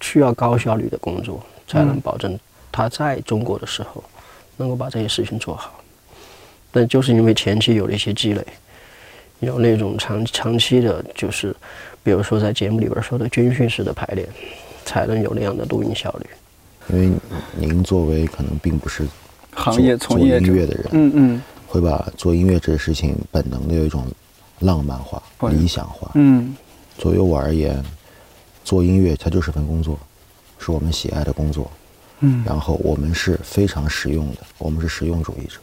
[0.00, 2.38] 需要高效率的工作，才能保证
[2.70, 4.02] 他在中国的时候
[4.56, 5.74] 能够把这些事情做好。
[6.72, 8.44] 但就是因为前期有了一些积累，
[9.40, 11.54] 有那种长长期的，就是
[12.02, 14.26] 比如说在节目里边说的军训式的排练，
[14.84, 16.26] 才能有那样的录音效率。
[16.88, 17.16] 因为
[17.56, 19.06] 您作为可能并不是
[19.52, 24.06] 行业从业音乐的人，嗯嗯会把做音乐这个事情本能的有一种
[24.60, 26.10] 浪漫化、理想化。
[26.14, 26.56] 嗯
[26.98, 27.82] 作为我而言，
[28.64, 29.98] 做音乐它就是份工作，
[30.58, 31.70] 是我们喜爱的工作。
[32.20, 35.58] 嗯然后我们是非常实用的，我们是实用主义者，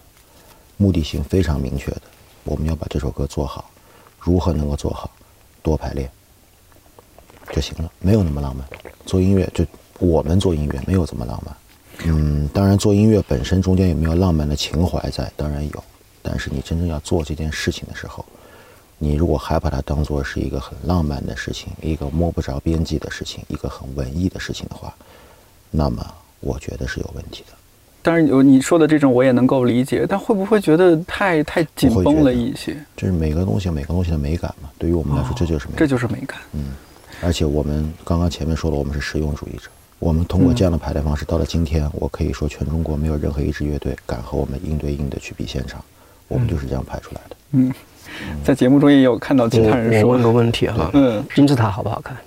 [0.80, 2.02] 目的性非常明确的，
[2.46, 3.70] 我们要把这首歌做好。
[4.18, 5.12] 如何能够做好？
[5.62, 6.10] 多排练
[7.52, 8.66] 就行了，没有那么浪漫。
[9.06, 9.66] 做音乐就
[10.00, 11.56] 我们做音乐没有这么浪漫。
[12.06, 15.84] 嗯，当然做音乐本身中间有没有浪漫的情怀在，当然有。
[16.22, 18.26] 但是你真正要做这件事情的时候，
[18.98, 24.96] 你如果还把它当做是一个很浪漫的事情，一个摸不着边际的事情，一个很文艺的事情的话，
[25.70, 26.06] 那么
[26.40, 27.54] 我觉得是有问题的。
[28.10, 32.76] 当然有你说的这种我也能够理解，但会不会觉得太太紧绷了一些？
[32.98, 34.68] 这是每个东西有每个东西的美感嘛。
[34.80, 35.90] 对于我们来说，这就是美哦这感。
[35.90, 36.40] 就是美感。
[36.54, 36.72] 嗯，
[37.22, 39.70] 而且我们刚刚前面说了，我们是实用主义者。
[40.00, 45.80] 我们通过这样的排练方式，到了今天，我可以说全中国没有任何一支乐队敢和我们硬对硬的去比现场。
[46.28, 47.36] 我们就是这样排出来的。
[47.52, 47.72] 嗯，
[48.44, 52.18] 在节目中也有看到其他人说我我问，个问题哈，嗯，金字塔好不好看？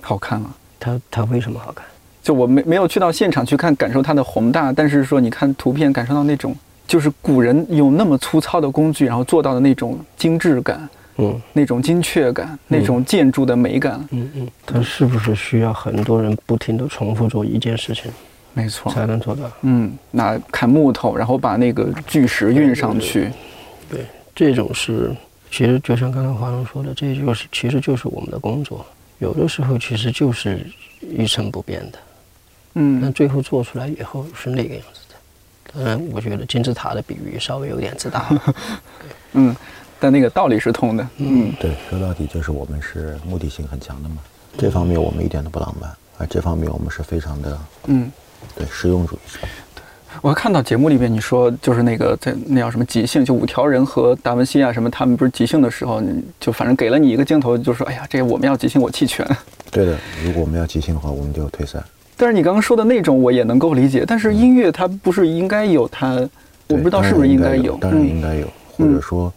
[0.00, 0.52] 好看啊。
[0.80, 1.86] 它它为什么好看？
[2.28, 6.54] 就我没没有去到现场去看，感受它的宏大，但是说你看图片，感受到那种
[6.86, 10.86] 就是古人用那么粗糙的工具，然后做到的那种精致感、
[11.16, 11.40] 嗯。
[11.54, 13.98] 那种精确感、那种建筑的美感。
[14.10, 18.12] 嗯嗯，它是不是需要很多人不停的重复做一件事情
[18.52, 19.50] 没错，才能做到？
[19.62, 23.30] 嗯，拿砍木头，然后把那个巨石运上去。
[23.88, 25.16] 对，这种是
[25.50, 28.84] 其实就像刚才华龙说的，这就是其实就是我们的工作，
[29.18, 30.66] 有的时候其实就是
[31.00, 31.98] 一成不变的，
[33.00, 35.16] 但嗯，最后做出来以后是那个样子的。
[35.74, 38.54] 当然，我觉得金字塔的比喻稍微有点自大了。
[39.34, 39.54] 嗯，
[39.98, 41.08] 但那个道理是通的。
[41.16, 44.18] 嗯对，说到底就是我们是目的性很强的嘛。
[44.56, 48.10] 这方面我们一点都不浪漫，而这方面我们是非常的嗯，
[48.54, 49.40] 对实用主义者。
[50.22, 56.02] 我看到节目里边你说，就是那个在那叫什么即兴，就五条人和达文西啊什么，他们不是即兴的时候，
[56.40, 59.24] 就反正给了你一个镜头，就说哎呀，这个我们要即兴，我弃权。
[59.70, 61.84] 对的，如果我们要即兴的话，我们就退散。
[62.18, 66.16] 但是你刚刚说的那种我也能够理解，但是音乐它不是应该有它，
[66.66, 67.76] 我不知道是不是应应该有。
[67.76, 69.32] 当然应嗯该有，或者说，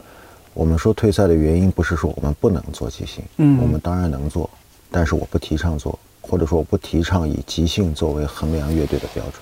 [0.56, 4.50] 我们说退赛的原因不是说我们不能做即兴，嗯我们当然能做，
[4.89, 9.34] 但是我不提倡做，或者说我不提倡以即兴作为衡量乐队的标准。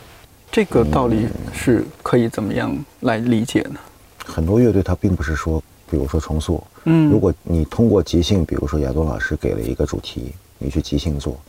[0.51, 3.79] 这个道理是可以怎么样来理解呢？
[4.25, 11.39] 很多乐队它并不是说，比如说重塑，嗯如果你通过即兴，比如说亚东老师给了一个主题，你去即兴做，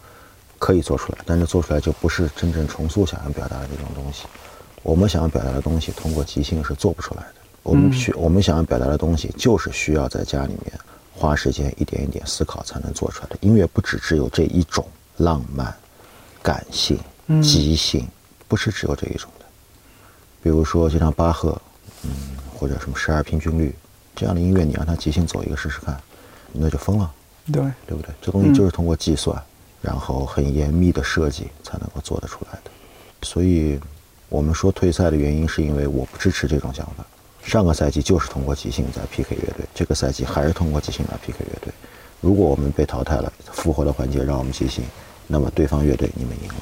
[0.60, 4.26] 可以做出来，但是做出来就不是真正重塑想要表达的这种东西。
[4.82, 7.34] 我们想要表达的东西，通过即兴是做不出来的。
[7.62, 10.72] 我们需、我们想要表达的东西，就是需要在家里面
[11.12, 13.36] 花时间一点一点思考才能做出来的。
[13.40, 15.74] 音乐不只只有这一种浪漫、
[16.42, 16.98] 感性、
[17.42, 18.06] 即兴，
[18.46, 19.46] 不是只有这一种的。
[20.42, 21.60] 比如说，就像巴赫，
[22.02, 22.10] 嗯，
[22.54, 23.74] 或者什么十二平均律
[24.16, 26.00] 这样的音乐，你让他即兴走一个试试看，
[26.52, 27.10] 那就疯了，
[27.52, 28.14] 对，对不对？
[28.22, 29.38] 这东西就是通过计算，
[29.80, 32.70] 然后很严密的设计才能够做得出来的。
[33.22, 33.78] 所以，
[34.28, 37.04] 我们说退赛的原因，是因为我不支持这种想法。
[37.42, 41.72] 上个赛季就是通过即兴在 PK 乐队，这个赛季还是通过即兴来 PK 乐队。
[42.20, 44.84] 如果我们被淘汰了，复活的环节让我们即兴，
[45.26, 46.54] 那么对方乐队你们赢了。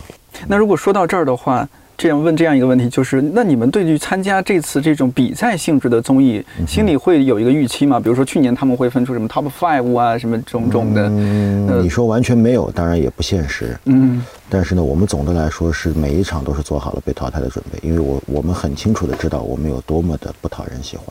[0.46, 7.98] 那如果说到这儿的话，这样问这样一个问题，就是那你们对于参加这次这种比赛性质的综艺，心里会有一个预期吗？
[7.98, 13.76] 比如说去年他们会分出什么 Top Five 啊，什么种种的，嗯，你说完全没有，当然也不现实。
[13.86, 21.04] 嗯但是呢，我们总的来说是每一场都是做好了被淘汰的准备，因为我我们很清楚的知道我们有多么的不讨人喜欢。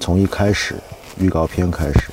[0.00, 0.74] 从一开始，
[1.20, 2.10] 预告片开始，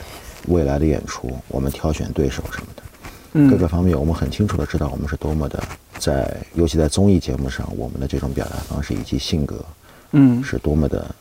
[0.47, 2.83] 未来的演出，我们挑选对手什么的，
[3.33, 5.63] 各嗯个方面我们很清楚的知道我们是多么的
[5.97, 9.63] 在，尤其在综艺节目上，我们的这种表达方式以及性格
[10.11, 11.15] 嗯，是多么的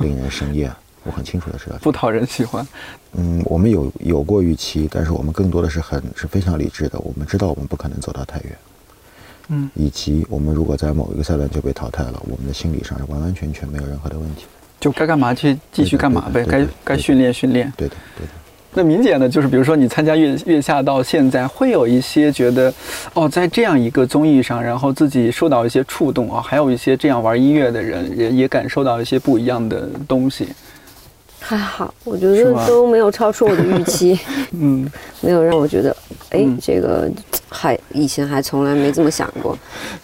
[0.00, 0.72] 令人生厌。
[1.06, 2.66] 我很清楚的知道，不讨人喜欢，
[3.12, 6.98] 嗯，我们有有过预期，但是我们更多的是很是非常理智的。
[7.00, 8.58] 我们知道我们不可能走到太远，
[9.48, 14.46] 嗯，以及我们如果在某一个赛段就被淘汰了，我们的心理上是完完全全没有任何的问题。
[14.80, 17.70] 就该干嘛去继续干嘛呗，该该训练训练。
[17.76, 18.32] 对的，对的。
[18.76, 19.28] 那明姐呢？
[19.28, 22.74] 就是比如说你参加月月下到现在，会有一些觉得，
[23.14, 30.48] 哦，在这样一个综艺上，然后自己受到一些触动啊、还有一些这样玩音乐的人也也感受到一些不一样的东西。
[31.46, 34.18] 还好，我觉得都没有超出我的预期，
[34.58, 35.94] 嗯，没有让我觉得，
[36.30, 36.58] 哎，嗯。
[36.62, 37.06] 这个
[37.50, 39.56] 还以前还从来没这么想过，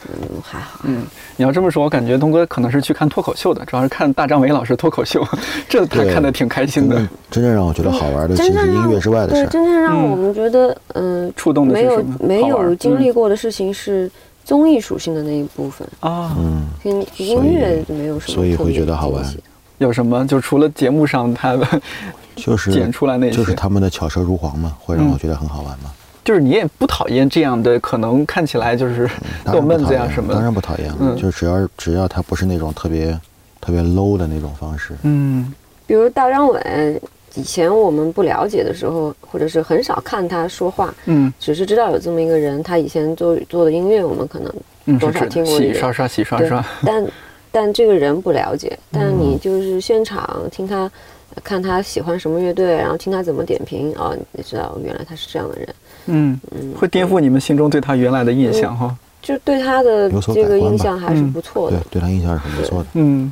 [0.06, 0.80] 嗯，还好。
[0.84, 1.02] 嗯，
[1.36, 5.26] 你要这么说，我感觉东哥可能是去看脱口秀的，主要是看大张伟老师脱口秀，
[5.66, 6.96] 这他看的挺开心的。
[7.30, 7.50] 真正。
[7.54, 9.46] 让我觉得好玩的，其实是音真正让乐之外的事，儿。
[9.46, 10.10] 对真正让嗯。
[10.10, 12.04] 我们觉得，嗯，触动的没有？
[12.20, 14.10] 没有经历嗯过的事情是
[14.44, 19.22] 综艺属性的那一部分，啊，嗯，跟音乐没有什么所以会特别觉得好玩。
[19.24, 19.40] 惊喜
[19.80, 20.26] 有什么？
[20.26, 21.66] 就除了节目上他的
[22.36, 25.90] 就是 剪出来那些，就是他们的巧舌如簧嘛，会让嗯我觉得很好玩嘛。
[26.22, 29.08] 就是你也不讨厌这样的，可能看起来就是
[29.50, 30.34] 逗闷，子呀什么的。
[30.34, 33.18] 当然不讨厌了，嗯就只要只要他不是那种特别
[33.60, 35.52] 特别 low 的那种方式，嗯
[35.86, 37.00] 比如大张伟，
[37.34, 47.02] 以前我们不了解的时候，或者是很少看他说话，嗯只是知道有这么一个人，他以前做做的音乐，我们可能嗯，多少听过一点洗刷刷洗刷刷，， 但
[47.52, 50.90] 但这个人不了解，但嗯你就是现场听他，
[51.42, 55.74] 看他喜欢什么乐队，然后听他怎么点评，哦，你知道原来他是这样的人，
[56.06, 58.96] 嗯，嗯，会颠覆你们心中对他原来的印象哈。
[59.22, 62.00] 就对他的这个印象还是嗯不错的对。
[62.00, 62.86] 对他印象是很不错的。
[62.94, 63.30] 嗯，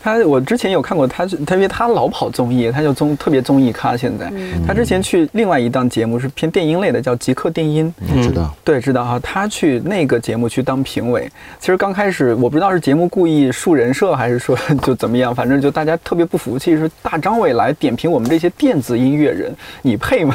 [0.00, 3.96] 他我之前有看过他，他因为他老跑综艺，他就综特别综艺咖。
[3.96, 7.92] 现在嗯他之前去另外一档节目是偏电音类的，叫《极客电音》。
[8.14, 11.28] 你知道，对，知道哈，他去那个节目去当评委。
[11.58, 20.34] 其实刚开始我不知道是节目故意树人设，还是说就怎么样，反正就大家特别不服气，说大张伟来点评我们这些电子音乐人，你配吗？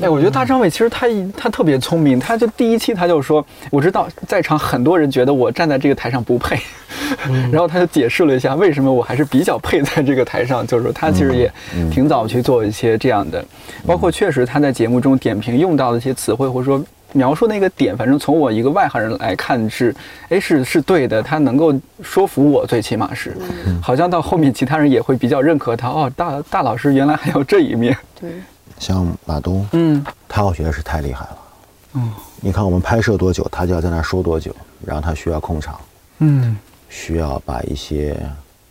[0.00, 1.06] 哎，我觉得大张伟其实他
[1.36, 6.58] 他特别聪明，他就第一期他就说，我知道在场很多人觉得我站在这个台上不配，
[7.50, 11.52] 然后他就解释了一下为什么我还是比较配在这个台上，就是说他其实也
[11.90, 13.44] 挺早去做一些这样的，
[13.86, 19.94] 包括确实他在节目中点评用到的一些词汇，或者说描述那个点，反正从我一个外行人来看是，
[20.28, 23.36] 哎是是对的，他能够说服我，最起码是，
[23.80, 28.30] 好像到后面其他人也会比较认可他，哦，大大老师原来还有这一面，对，
[28.78, 30.04] 像马东，嗯。
[30.28, 31.38] 他我觉得是太厉害了。
[31.94, 32.12] 嗯。
[32.40, 34.54] 你看我们拍摄多久，他就要在那儿说多久，
[34.84, 35.80] 然后他需要控场，
[36.18, 36.56] 嗯。
[36.88, 38.16] 需要把一些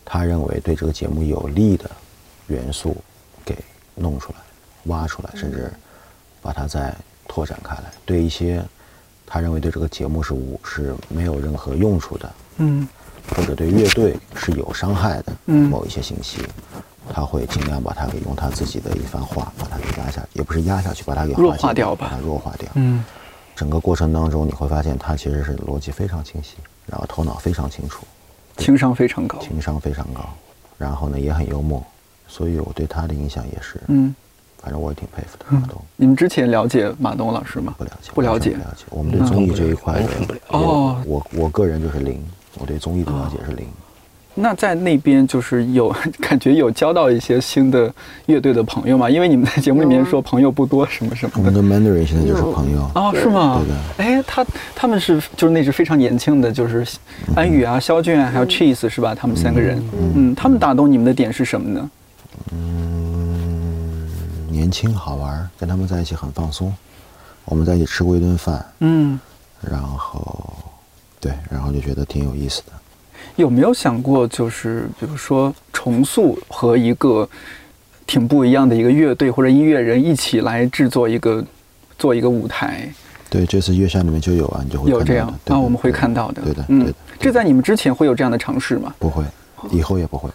[0.05, 1.89] 他认为对这个节目有利的
[2.47, 2.95] 元素
[3.43, 3.57] 给
[3.95, 4.39] 弄出来、
[4.83, 5.69] 挖出来，甚至
[6.41, 6.95] 把它再
[7.27, 7.91] 拓展开来。
[8.05, 8.63] 对一些
[9.25, 12.87] 他认为对这个节目是无是没有任何用处的，嗯。
[13.35, 15.67] 或者对乐队是有伤害的嗯。
[15.67, 16.37] 某一些信息，
[17.11, 22.07] 他会尽量把它给用他自己的一番话把它给压下，也不是压下去，把它给弱化掉吧。
[22.11, 22.69] 把它弱化掉。
[22.75, 23.03] 嗯。
[23.55, 28.05] 整个过程当中，你会发现他其实是逻辑非常清晰，然后头脑非常清楚，
[28.57, 30.21] 情商非常高，情商非常高，
[30.77, 31.83] 然后呢也很幽默，
[32.27, 34.13] 所以我对他的影响也是，嗯，
[34.61, 35.45] 反正我也挺佩服的。
[35.49, 37.75] 马东你们之前了解马东老师吗？
[37.77, 38.85] 不了解，不了解不了解。
[38.89, 42.23] 我们对综艺这一块完全不了解哦我我我个人就是零，
[42.57, 43.67] 我对综艺的了解是零。
[44.37, 47.91] 那在那边就是有 感觉有交到一些新的
[48.25, 49.09] 乐队的朋友吗？
[49.09, 51.39] 因为你们在节目里面说朋友不多什么什么的。
[51.39, 53.61] 我们的 Mandarin 现在就是朋友，哦，是吗？
[53.63, 56.85] 对的哎，他他们是就是那支非常年轻的，就是
[57.35, 59.15] 安宇啊、肖俊啊，还有 Cheese 是吧？
[59.15, 59.81] 他们三个人，
[60.15, 61.89] 嗯，他们打动你们的点是什么呢？
[62.51, 64.07] 嗯，
[64.51, 66.73] 年轻好玩，跟他们在一起很放松。
[67.45, 69.17] 我们在一起吃过一顿饭，嗯，
[69.61, 70.53] 然后
[71.21, 72.71] 对，然后就觉得挺有意思的。
[73.35, 77.27] 有没有想过，就是比如说重塑和一个
[78.07, 81.43] 挺不一样的一个乐队或者音乐人一起来制作一个
[81.97, 82.89] 做一个舞台？
[83.29, 86.41] 对，这次月下里面就有啊，你就会有这样的对啊，我们会看到的。
[86.43, 86.95] 对的，嗯对的。
[87.19, 88.93] 这在你们之前会有这样的尝试吗？
[88.99, 89.23] 不会，
[89.71, 90.29] 以后也不会，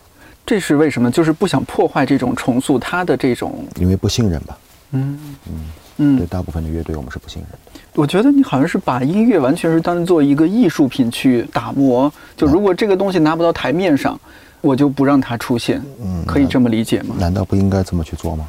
[0.44, 1.11] 这是为什么？
[1.11, 4.59] 就是不想破坏这种重塑它的这种，因为不信任吧。
[4.92, 5.53] 嗯对
[6.03, 7.80] 嗯，对大部分的乐队我们是不信任的。
[7.94, 12.11] 我觉得你好像是把音乐完全是当做一个艺术品去打磨。
[12.36, 14.18] 就如果这个东西拿不到台面上，
[14.61, 15.80] 我就不让它出现。
[16.03, 17.14] 嗯可以这么理解吗？
[17.18, 18.46] 难道不应该这么去做吗？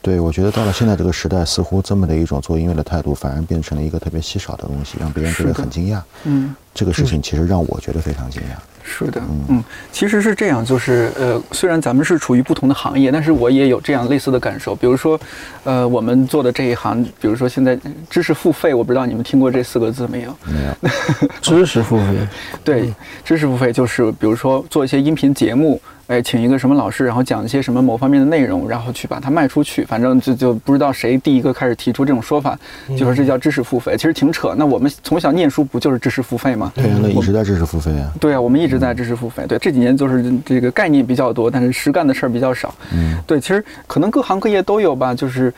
[0.00, 6.00] 对，我觉得到了现在这个时代，似乎这么的一种做音乐的态度，反而变成了一个特别稀少的东西，让别人觉得很惊讶。
[6.24, 6.54] 嗯。
[6.74, 8.56] 这个事情其实让我觉得非常惊讶。
[8.84, 14.74] 是的，嗯，其实是这样，就是呃，虽然咱们是处于不同的行业，但是我也有这样类似的感受。
[14.74, 15.18] 比如说，
[15.64, 17.78] 呃，我们做的这一行，比如说现在
[18.10, 20.36] 知识付费，我不知道你们听过这四个字没有？
[20.44, 22.04] 没有，知识付费，
[22.64, 22.92] 对，
[23.24, 25.80] 知识付费就是比如说做一些音频节目，
[26.12, 29.82] 哎，请一个什么老师，然后讲一些什么某方面的内容，然后去把它卖出去。
[29.82, 32.54] 反正就就不知道谁第一个开始提出这种说法，
[32.90, 34.54] 就说这叫知识付费，其实挺扯。
[34.58, 36.70] 那我们从小念书不就是知识付费吗？
[36.74, 38.12] 对啊，那一直在知识付费啊。
[38.20, 39.46] 对啊，我们一直在知识付费。
[39.48, 42.74] 对，这几年就是这个概念比较多，但是实干的事儿比较少。
[42.92, 45.50] 嗯，对，其实可能各行各业都有吧，就是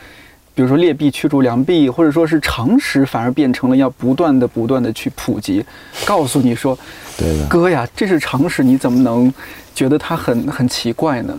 [0.53, 5.65] 比如说劣币驱逐良币，或者说是常识，反而变成了要不断的、不断的去普及，
[6.05, 6.79] 告诉你说，
[7.17, 7.45] 对的。
[7.47, 9.33] 哥呀，这是常识，你怎么能
[9.75, 11.37] 觉得它很很奇怪呢？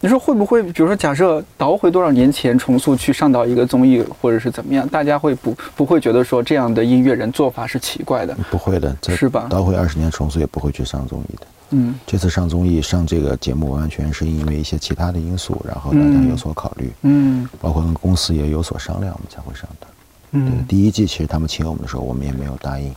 [0.00, 8.32] 你说会不会，比如说假设倒回多少年前重塑去上到一个综艺，或者是怎么样，大家会不不会觉得说这样的音乐人做法是奇怪的？
[8.48, 11.46] 不会的，是吧倒回二十年重塑也不会去上综艺的。
[11.70, 19.86] 嗯这次上综艺上这个节目，完全是因为一些其他的因素，然后大家有所考虑，嗯包括跟公司也有所商量，我们才会上的。
[20.30, 22.94] 嗯第一季其实他们请我们的时候，我们也没有答应，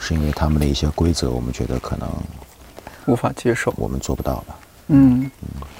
[0.00, 2.08] 是因为他们的一些规则，我们觉得可能
[3.06, 3.72] 无法接受。
[3.76, 4.56] 我们做不到吧。
[4.88, 5.30] 嗯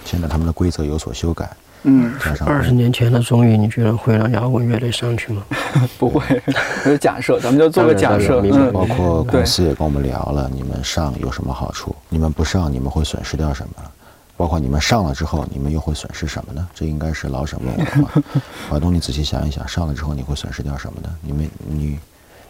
[0.04, 1.50] 现在他们的规则有所修改，
[1.82, 5.44] 嗯，加上二十年前的综艺，你觉得会让摇滚乐队上去吗？
[5.98, 6.42] 不会，
[6.84, 8.40] 就假设，咱们就做个假设。
[8.72, 11.94] 包括公司也跟我们聊了，你们上有什么好处？
[12.08, 13.82] 你们不上，你们会损失掉什么？
[14.36, 16.66] 包括你们上了之后，你们又会损失什么呢？
[16.74, 18.22] 这应该是老沈问我的话。
[18.70, 21.14] 华东，你仔细想一想，上了之后你会损失掉什么呢？
[21.20, 21.98] 你没你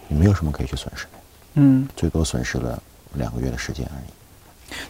[0.09, 1.11] 你没有什么可以去损失的，
[1.55, 2.81] 嗯，最多损失了
[3.15, 4.11] 两个月的时间而已。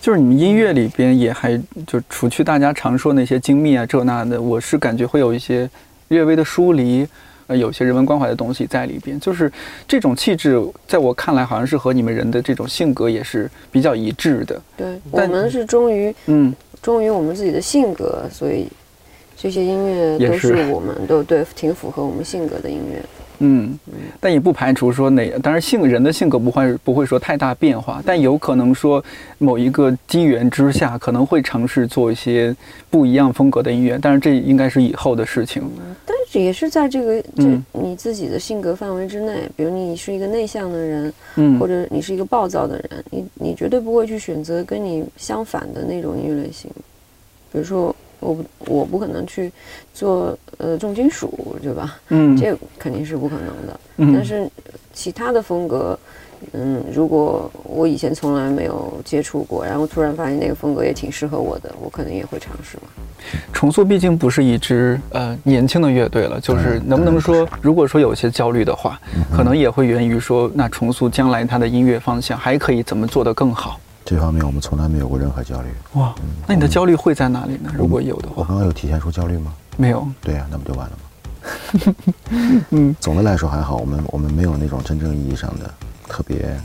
[0.00, 1.56] 就是你们音乐里边也还
[1.86, 5.68] 就除去大家常说那些精密啊这那的，我是感觉会有一些
[6.08, 7.06] 略微的疏离，
[7.46, 9.18] 呃，有些人文关怀的东西在里边。
[9.18, 9.50] 就是
[9.86, 14.60] 这种气质，在我看来好像是和你们人的这种性格也是比较一致的。
[14.76, 18.68] 对，我们是忠于嗯忠于我们自己的性格，所以
[19.36, 23.02] 这些音乐都是我们都对挺符合我们性格的音乐。
[23.38, 23.78] 嗯，
[24.20, 29.04] 但也不排除说哪，当然性人的性格不会不会说太大变化，但有可能说
[29.38, 32.54] 某一个机缘之下，可能会尝试做一些
[32.88, 35.62] 不一样风格的音乐，但是这应该是以后的事情。
[36.06, 46.70] 但是也是在这个这嗯你自己的性格范围之内，比如你是一个内向的人，嗯或者你是一个暴躁的人，你你绝对不会去选择跟你相反的那种音乐类型。
[47.52, 49.52] 比如说，我不我不可能去
[49.92, 51.96] 做呃重金属，对吧？
[52.08, 53.80] 嗯这肯定是不可能的。
[53.96, 54.48] 嗯但是
[54.92, 55.98] 其他的风格，
[56.52, 62.82] 嗯，如果我以前从来没有接触过，然后突然发现那个风格也挺适合我的，我可能也会尝试嘛。
[63.52, 69.00] 重塑毕竟不是一支呃年轻的乐队了，就是能不能说，如果说有些焦虑的话，
[69.34, 73.80] 可能也会源于说，那重塑将来它的音乐方向还可以怎么做得更好？
[74.04, 75.68] 这方面我们从来没有过任何焦虑。
[75.94, 76.14] 哇，
[76.46, 77.72] 那你的焦虑会在哪里呢？
[77.74, 79.54] 如果有的话，我刚刚有体现出焦虑吗？
[79.76, 80.06] 没有。
[80.20, 81.94] 对呀、那不就完了吗？
[82.70, 85.72] 嗯，总的来说还好，我们我们没有那种真正意义上的
[86.08, 86.58] 特别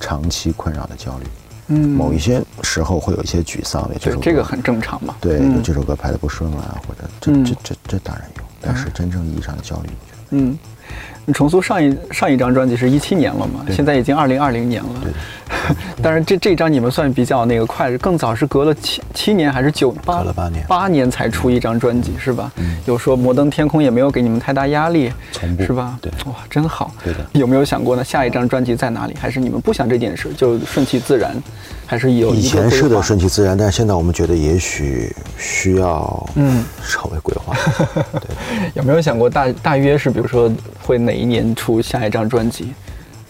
[0.00, 1.26] 长期困扰的焦虑。
[1.68, 5.14] 嗯，某一些时候会有一些沮丧的，就是这个很正常嘛。
[5.20, 10.58] 对，嗯就这首歌拍的不顺啊，或者这嗯这这这当然有，但是真正意义上的焦虑，我觉得嗯，
[11.32, 14.88] 重塑上一上一张专辑是一七年了嘛，现在已经二零二零年了。
[16.02, 20.18] 当然，这这张你们算比较那个快，更早是隔了七七年还是九八？
[20.18, 22.50] 隔了八年，八年才出一张专辑是吧？
[22.56, 22.76] 嗯。
[22.86, 25.10] 有说摩登天空也没有给你们太大压力，
[25.60, 25.96] 是吧？
[26.02, 26.12] 对。
[26.26, 26.92] 哇，真好。
[27.02, 27.20] 对的。
[27.32, 28.04] 有没有想过呢？
[28.04, 29.14] 下一张专辑在哪里？
[29.18, 31.34] 还是你们不想这件事，就顺其自然？
[31.94, 37.56] 还是有以前是的顺其自然，但是现在我们觉得也许需要嗯稍微规划。
[38.20, 38.28] 对。
[38.74, 40.50] 有没有想过大大约是比如说
[40.82, 42.72] 会哪一年出下一张专辑？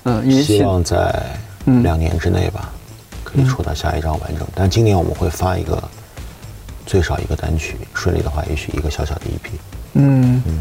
[0.04, 1.22] 嗯，因为希望在。
[1.82, 2.70] 两年之内吧，
[3.22, 4.46] 可以出到下一张完整。
[4.54, 5.82] 但今年我们会发一个
[6.84, 9.48] 最少一个单曲，顺利的话，也许一个小小的 EP。
[9.94, 10.58] 嗯嗯。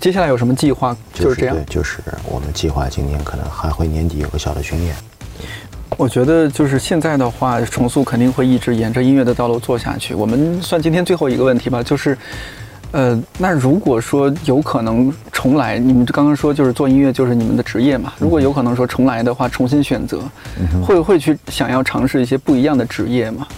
[0.00, 0.96] 接下来有什么计划？
[1.12, 1.56] 就是这样。
[1.56, 4.94] 对，就是我们计划今年可能还会年底有个小的巡演。
[5.96, 10.14] 我觉得就是现在的话，重塑肯定会一直沿着音乐的道路做下去。
[10.14, 12.16] 我们算今天最后一个问题吧，就是。
[12.92, 18.12] 呃，那如果说有可能重来，你们刚刚说就是做音乐就是你们的职业嘛？
[18.20, 20.20] 如果有可能说重来的话，重新选择，
[20.80, 23.48] 会会去想要尝试一些不一样的职业吗？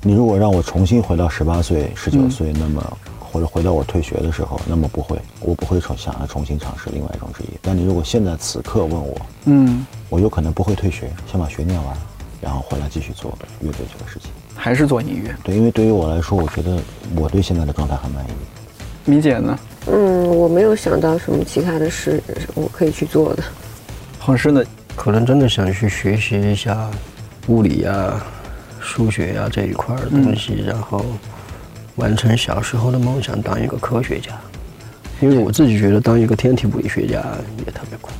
[0.00, 2.98] 你如果让我重新回到十八岁、十九岁，那么
[3.30, 7.58] 或者回到我退学的时候，那么不会，我不会重想要重新尝试另外一种职业。
[7.60, 11.96] 但你如果现在此刻问我，嗯，我有可能不会退学，先把学念完，
[12.40, 15.34] 然后回来继续做乐队这个事情，还是做音乐？
[15.42, 16.78] 对，因为对于我来说，我觉得
[17.16, 18.28] 我对现在的状态很满意。
[19.04, 19.58] 米姐呢？
[19.86, 22.20] 嗯，我没有想到什么其他的事
[22.54, 23.42] 我可以去做的。
[24.18, 24.62] 黄师呢？
[24.96, 26.90] 可能真的想去学习一下
[27.48, 28.18] 物理呀、
[28.80, 31.04] 数学呀这一块的东西，然后
[31.96, 34.30] 完成小时候的梦想，当一个科学家。
[35.20, 37.24] 因为我自己觉得当一个天体物理学家
[37.64, 38.10] 也特别酷，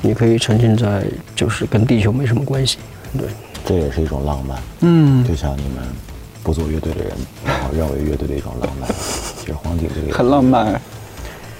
[0.00, 2.78] 你可以沉浸在就是跟地球没什么关系。
[3.16, 3.28] 对，
[3.64, 4.58] 这也是一种浪漫。
[4.80, 5.82] 嗯，就像你们
[6.42, 7.12] 不做乐队的人，
[7.44, 8.88] 然后认为乐队的一种浪漫。
[9.38, 10.80] 其实黄景这个很浪漫，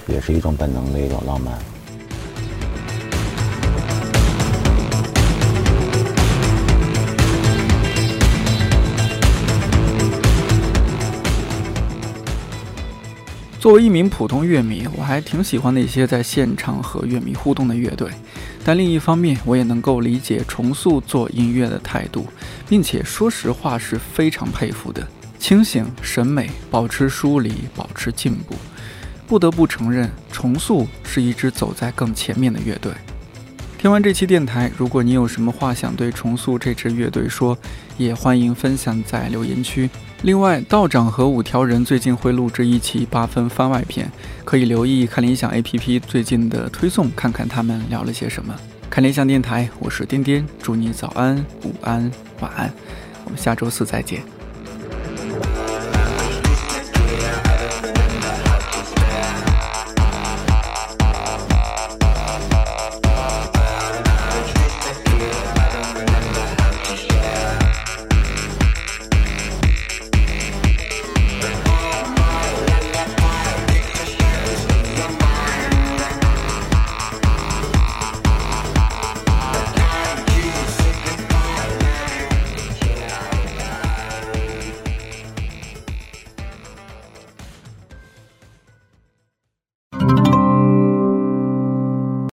[0.07, 1.53] 也是一种本能的一种浪漫。
[13.67, 18.09] 作为一名普通乐迷，我还挺喜欢那些在现场和乐迷互动的乐队。
[18.63, 22.25] 但另一方面，我也能够理解重塑做音乐的态度，
[22.69, 25.05] 并且说实话是非常佩服的。
[25.37, 28.55] 清醒、审美、保持疏离、保持进步，
[29.27, 32.93] 不得不承认，重塑是一支走在更前面的乐队。
[33.77, 37.55] 听完这期电台，如果你有什么话想对重塑这支乐队说，
[37.95, 39.87] 也欢迎分享在留言区。
[40.23, 44.11] 另外，道长和五条人最近会录制一期八分番外篇，
[44.43, 48.53] 可以留意看理想 APP 最近的推送，看看他们聊了些什么。
[48.89, 52.73] 看理想电台，我是颠颠，祝你早安、午安、晚安，
[53.25, 54.36] 我们下周四再见。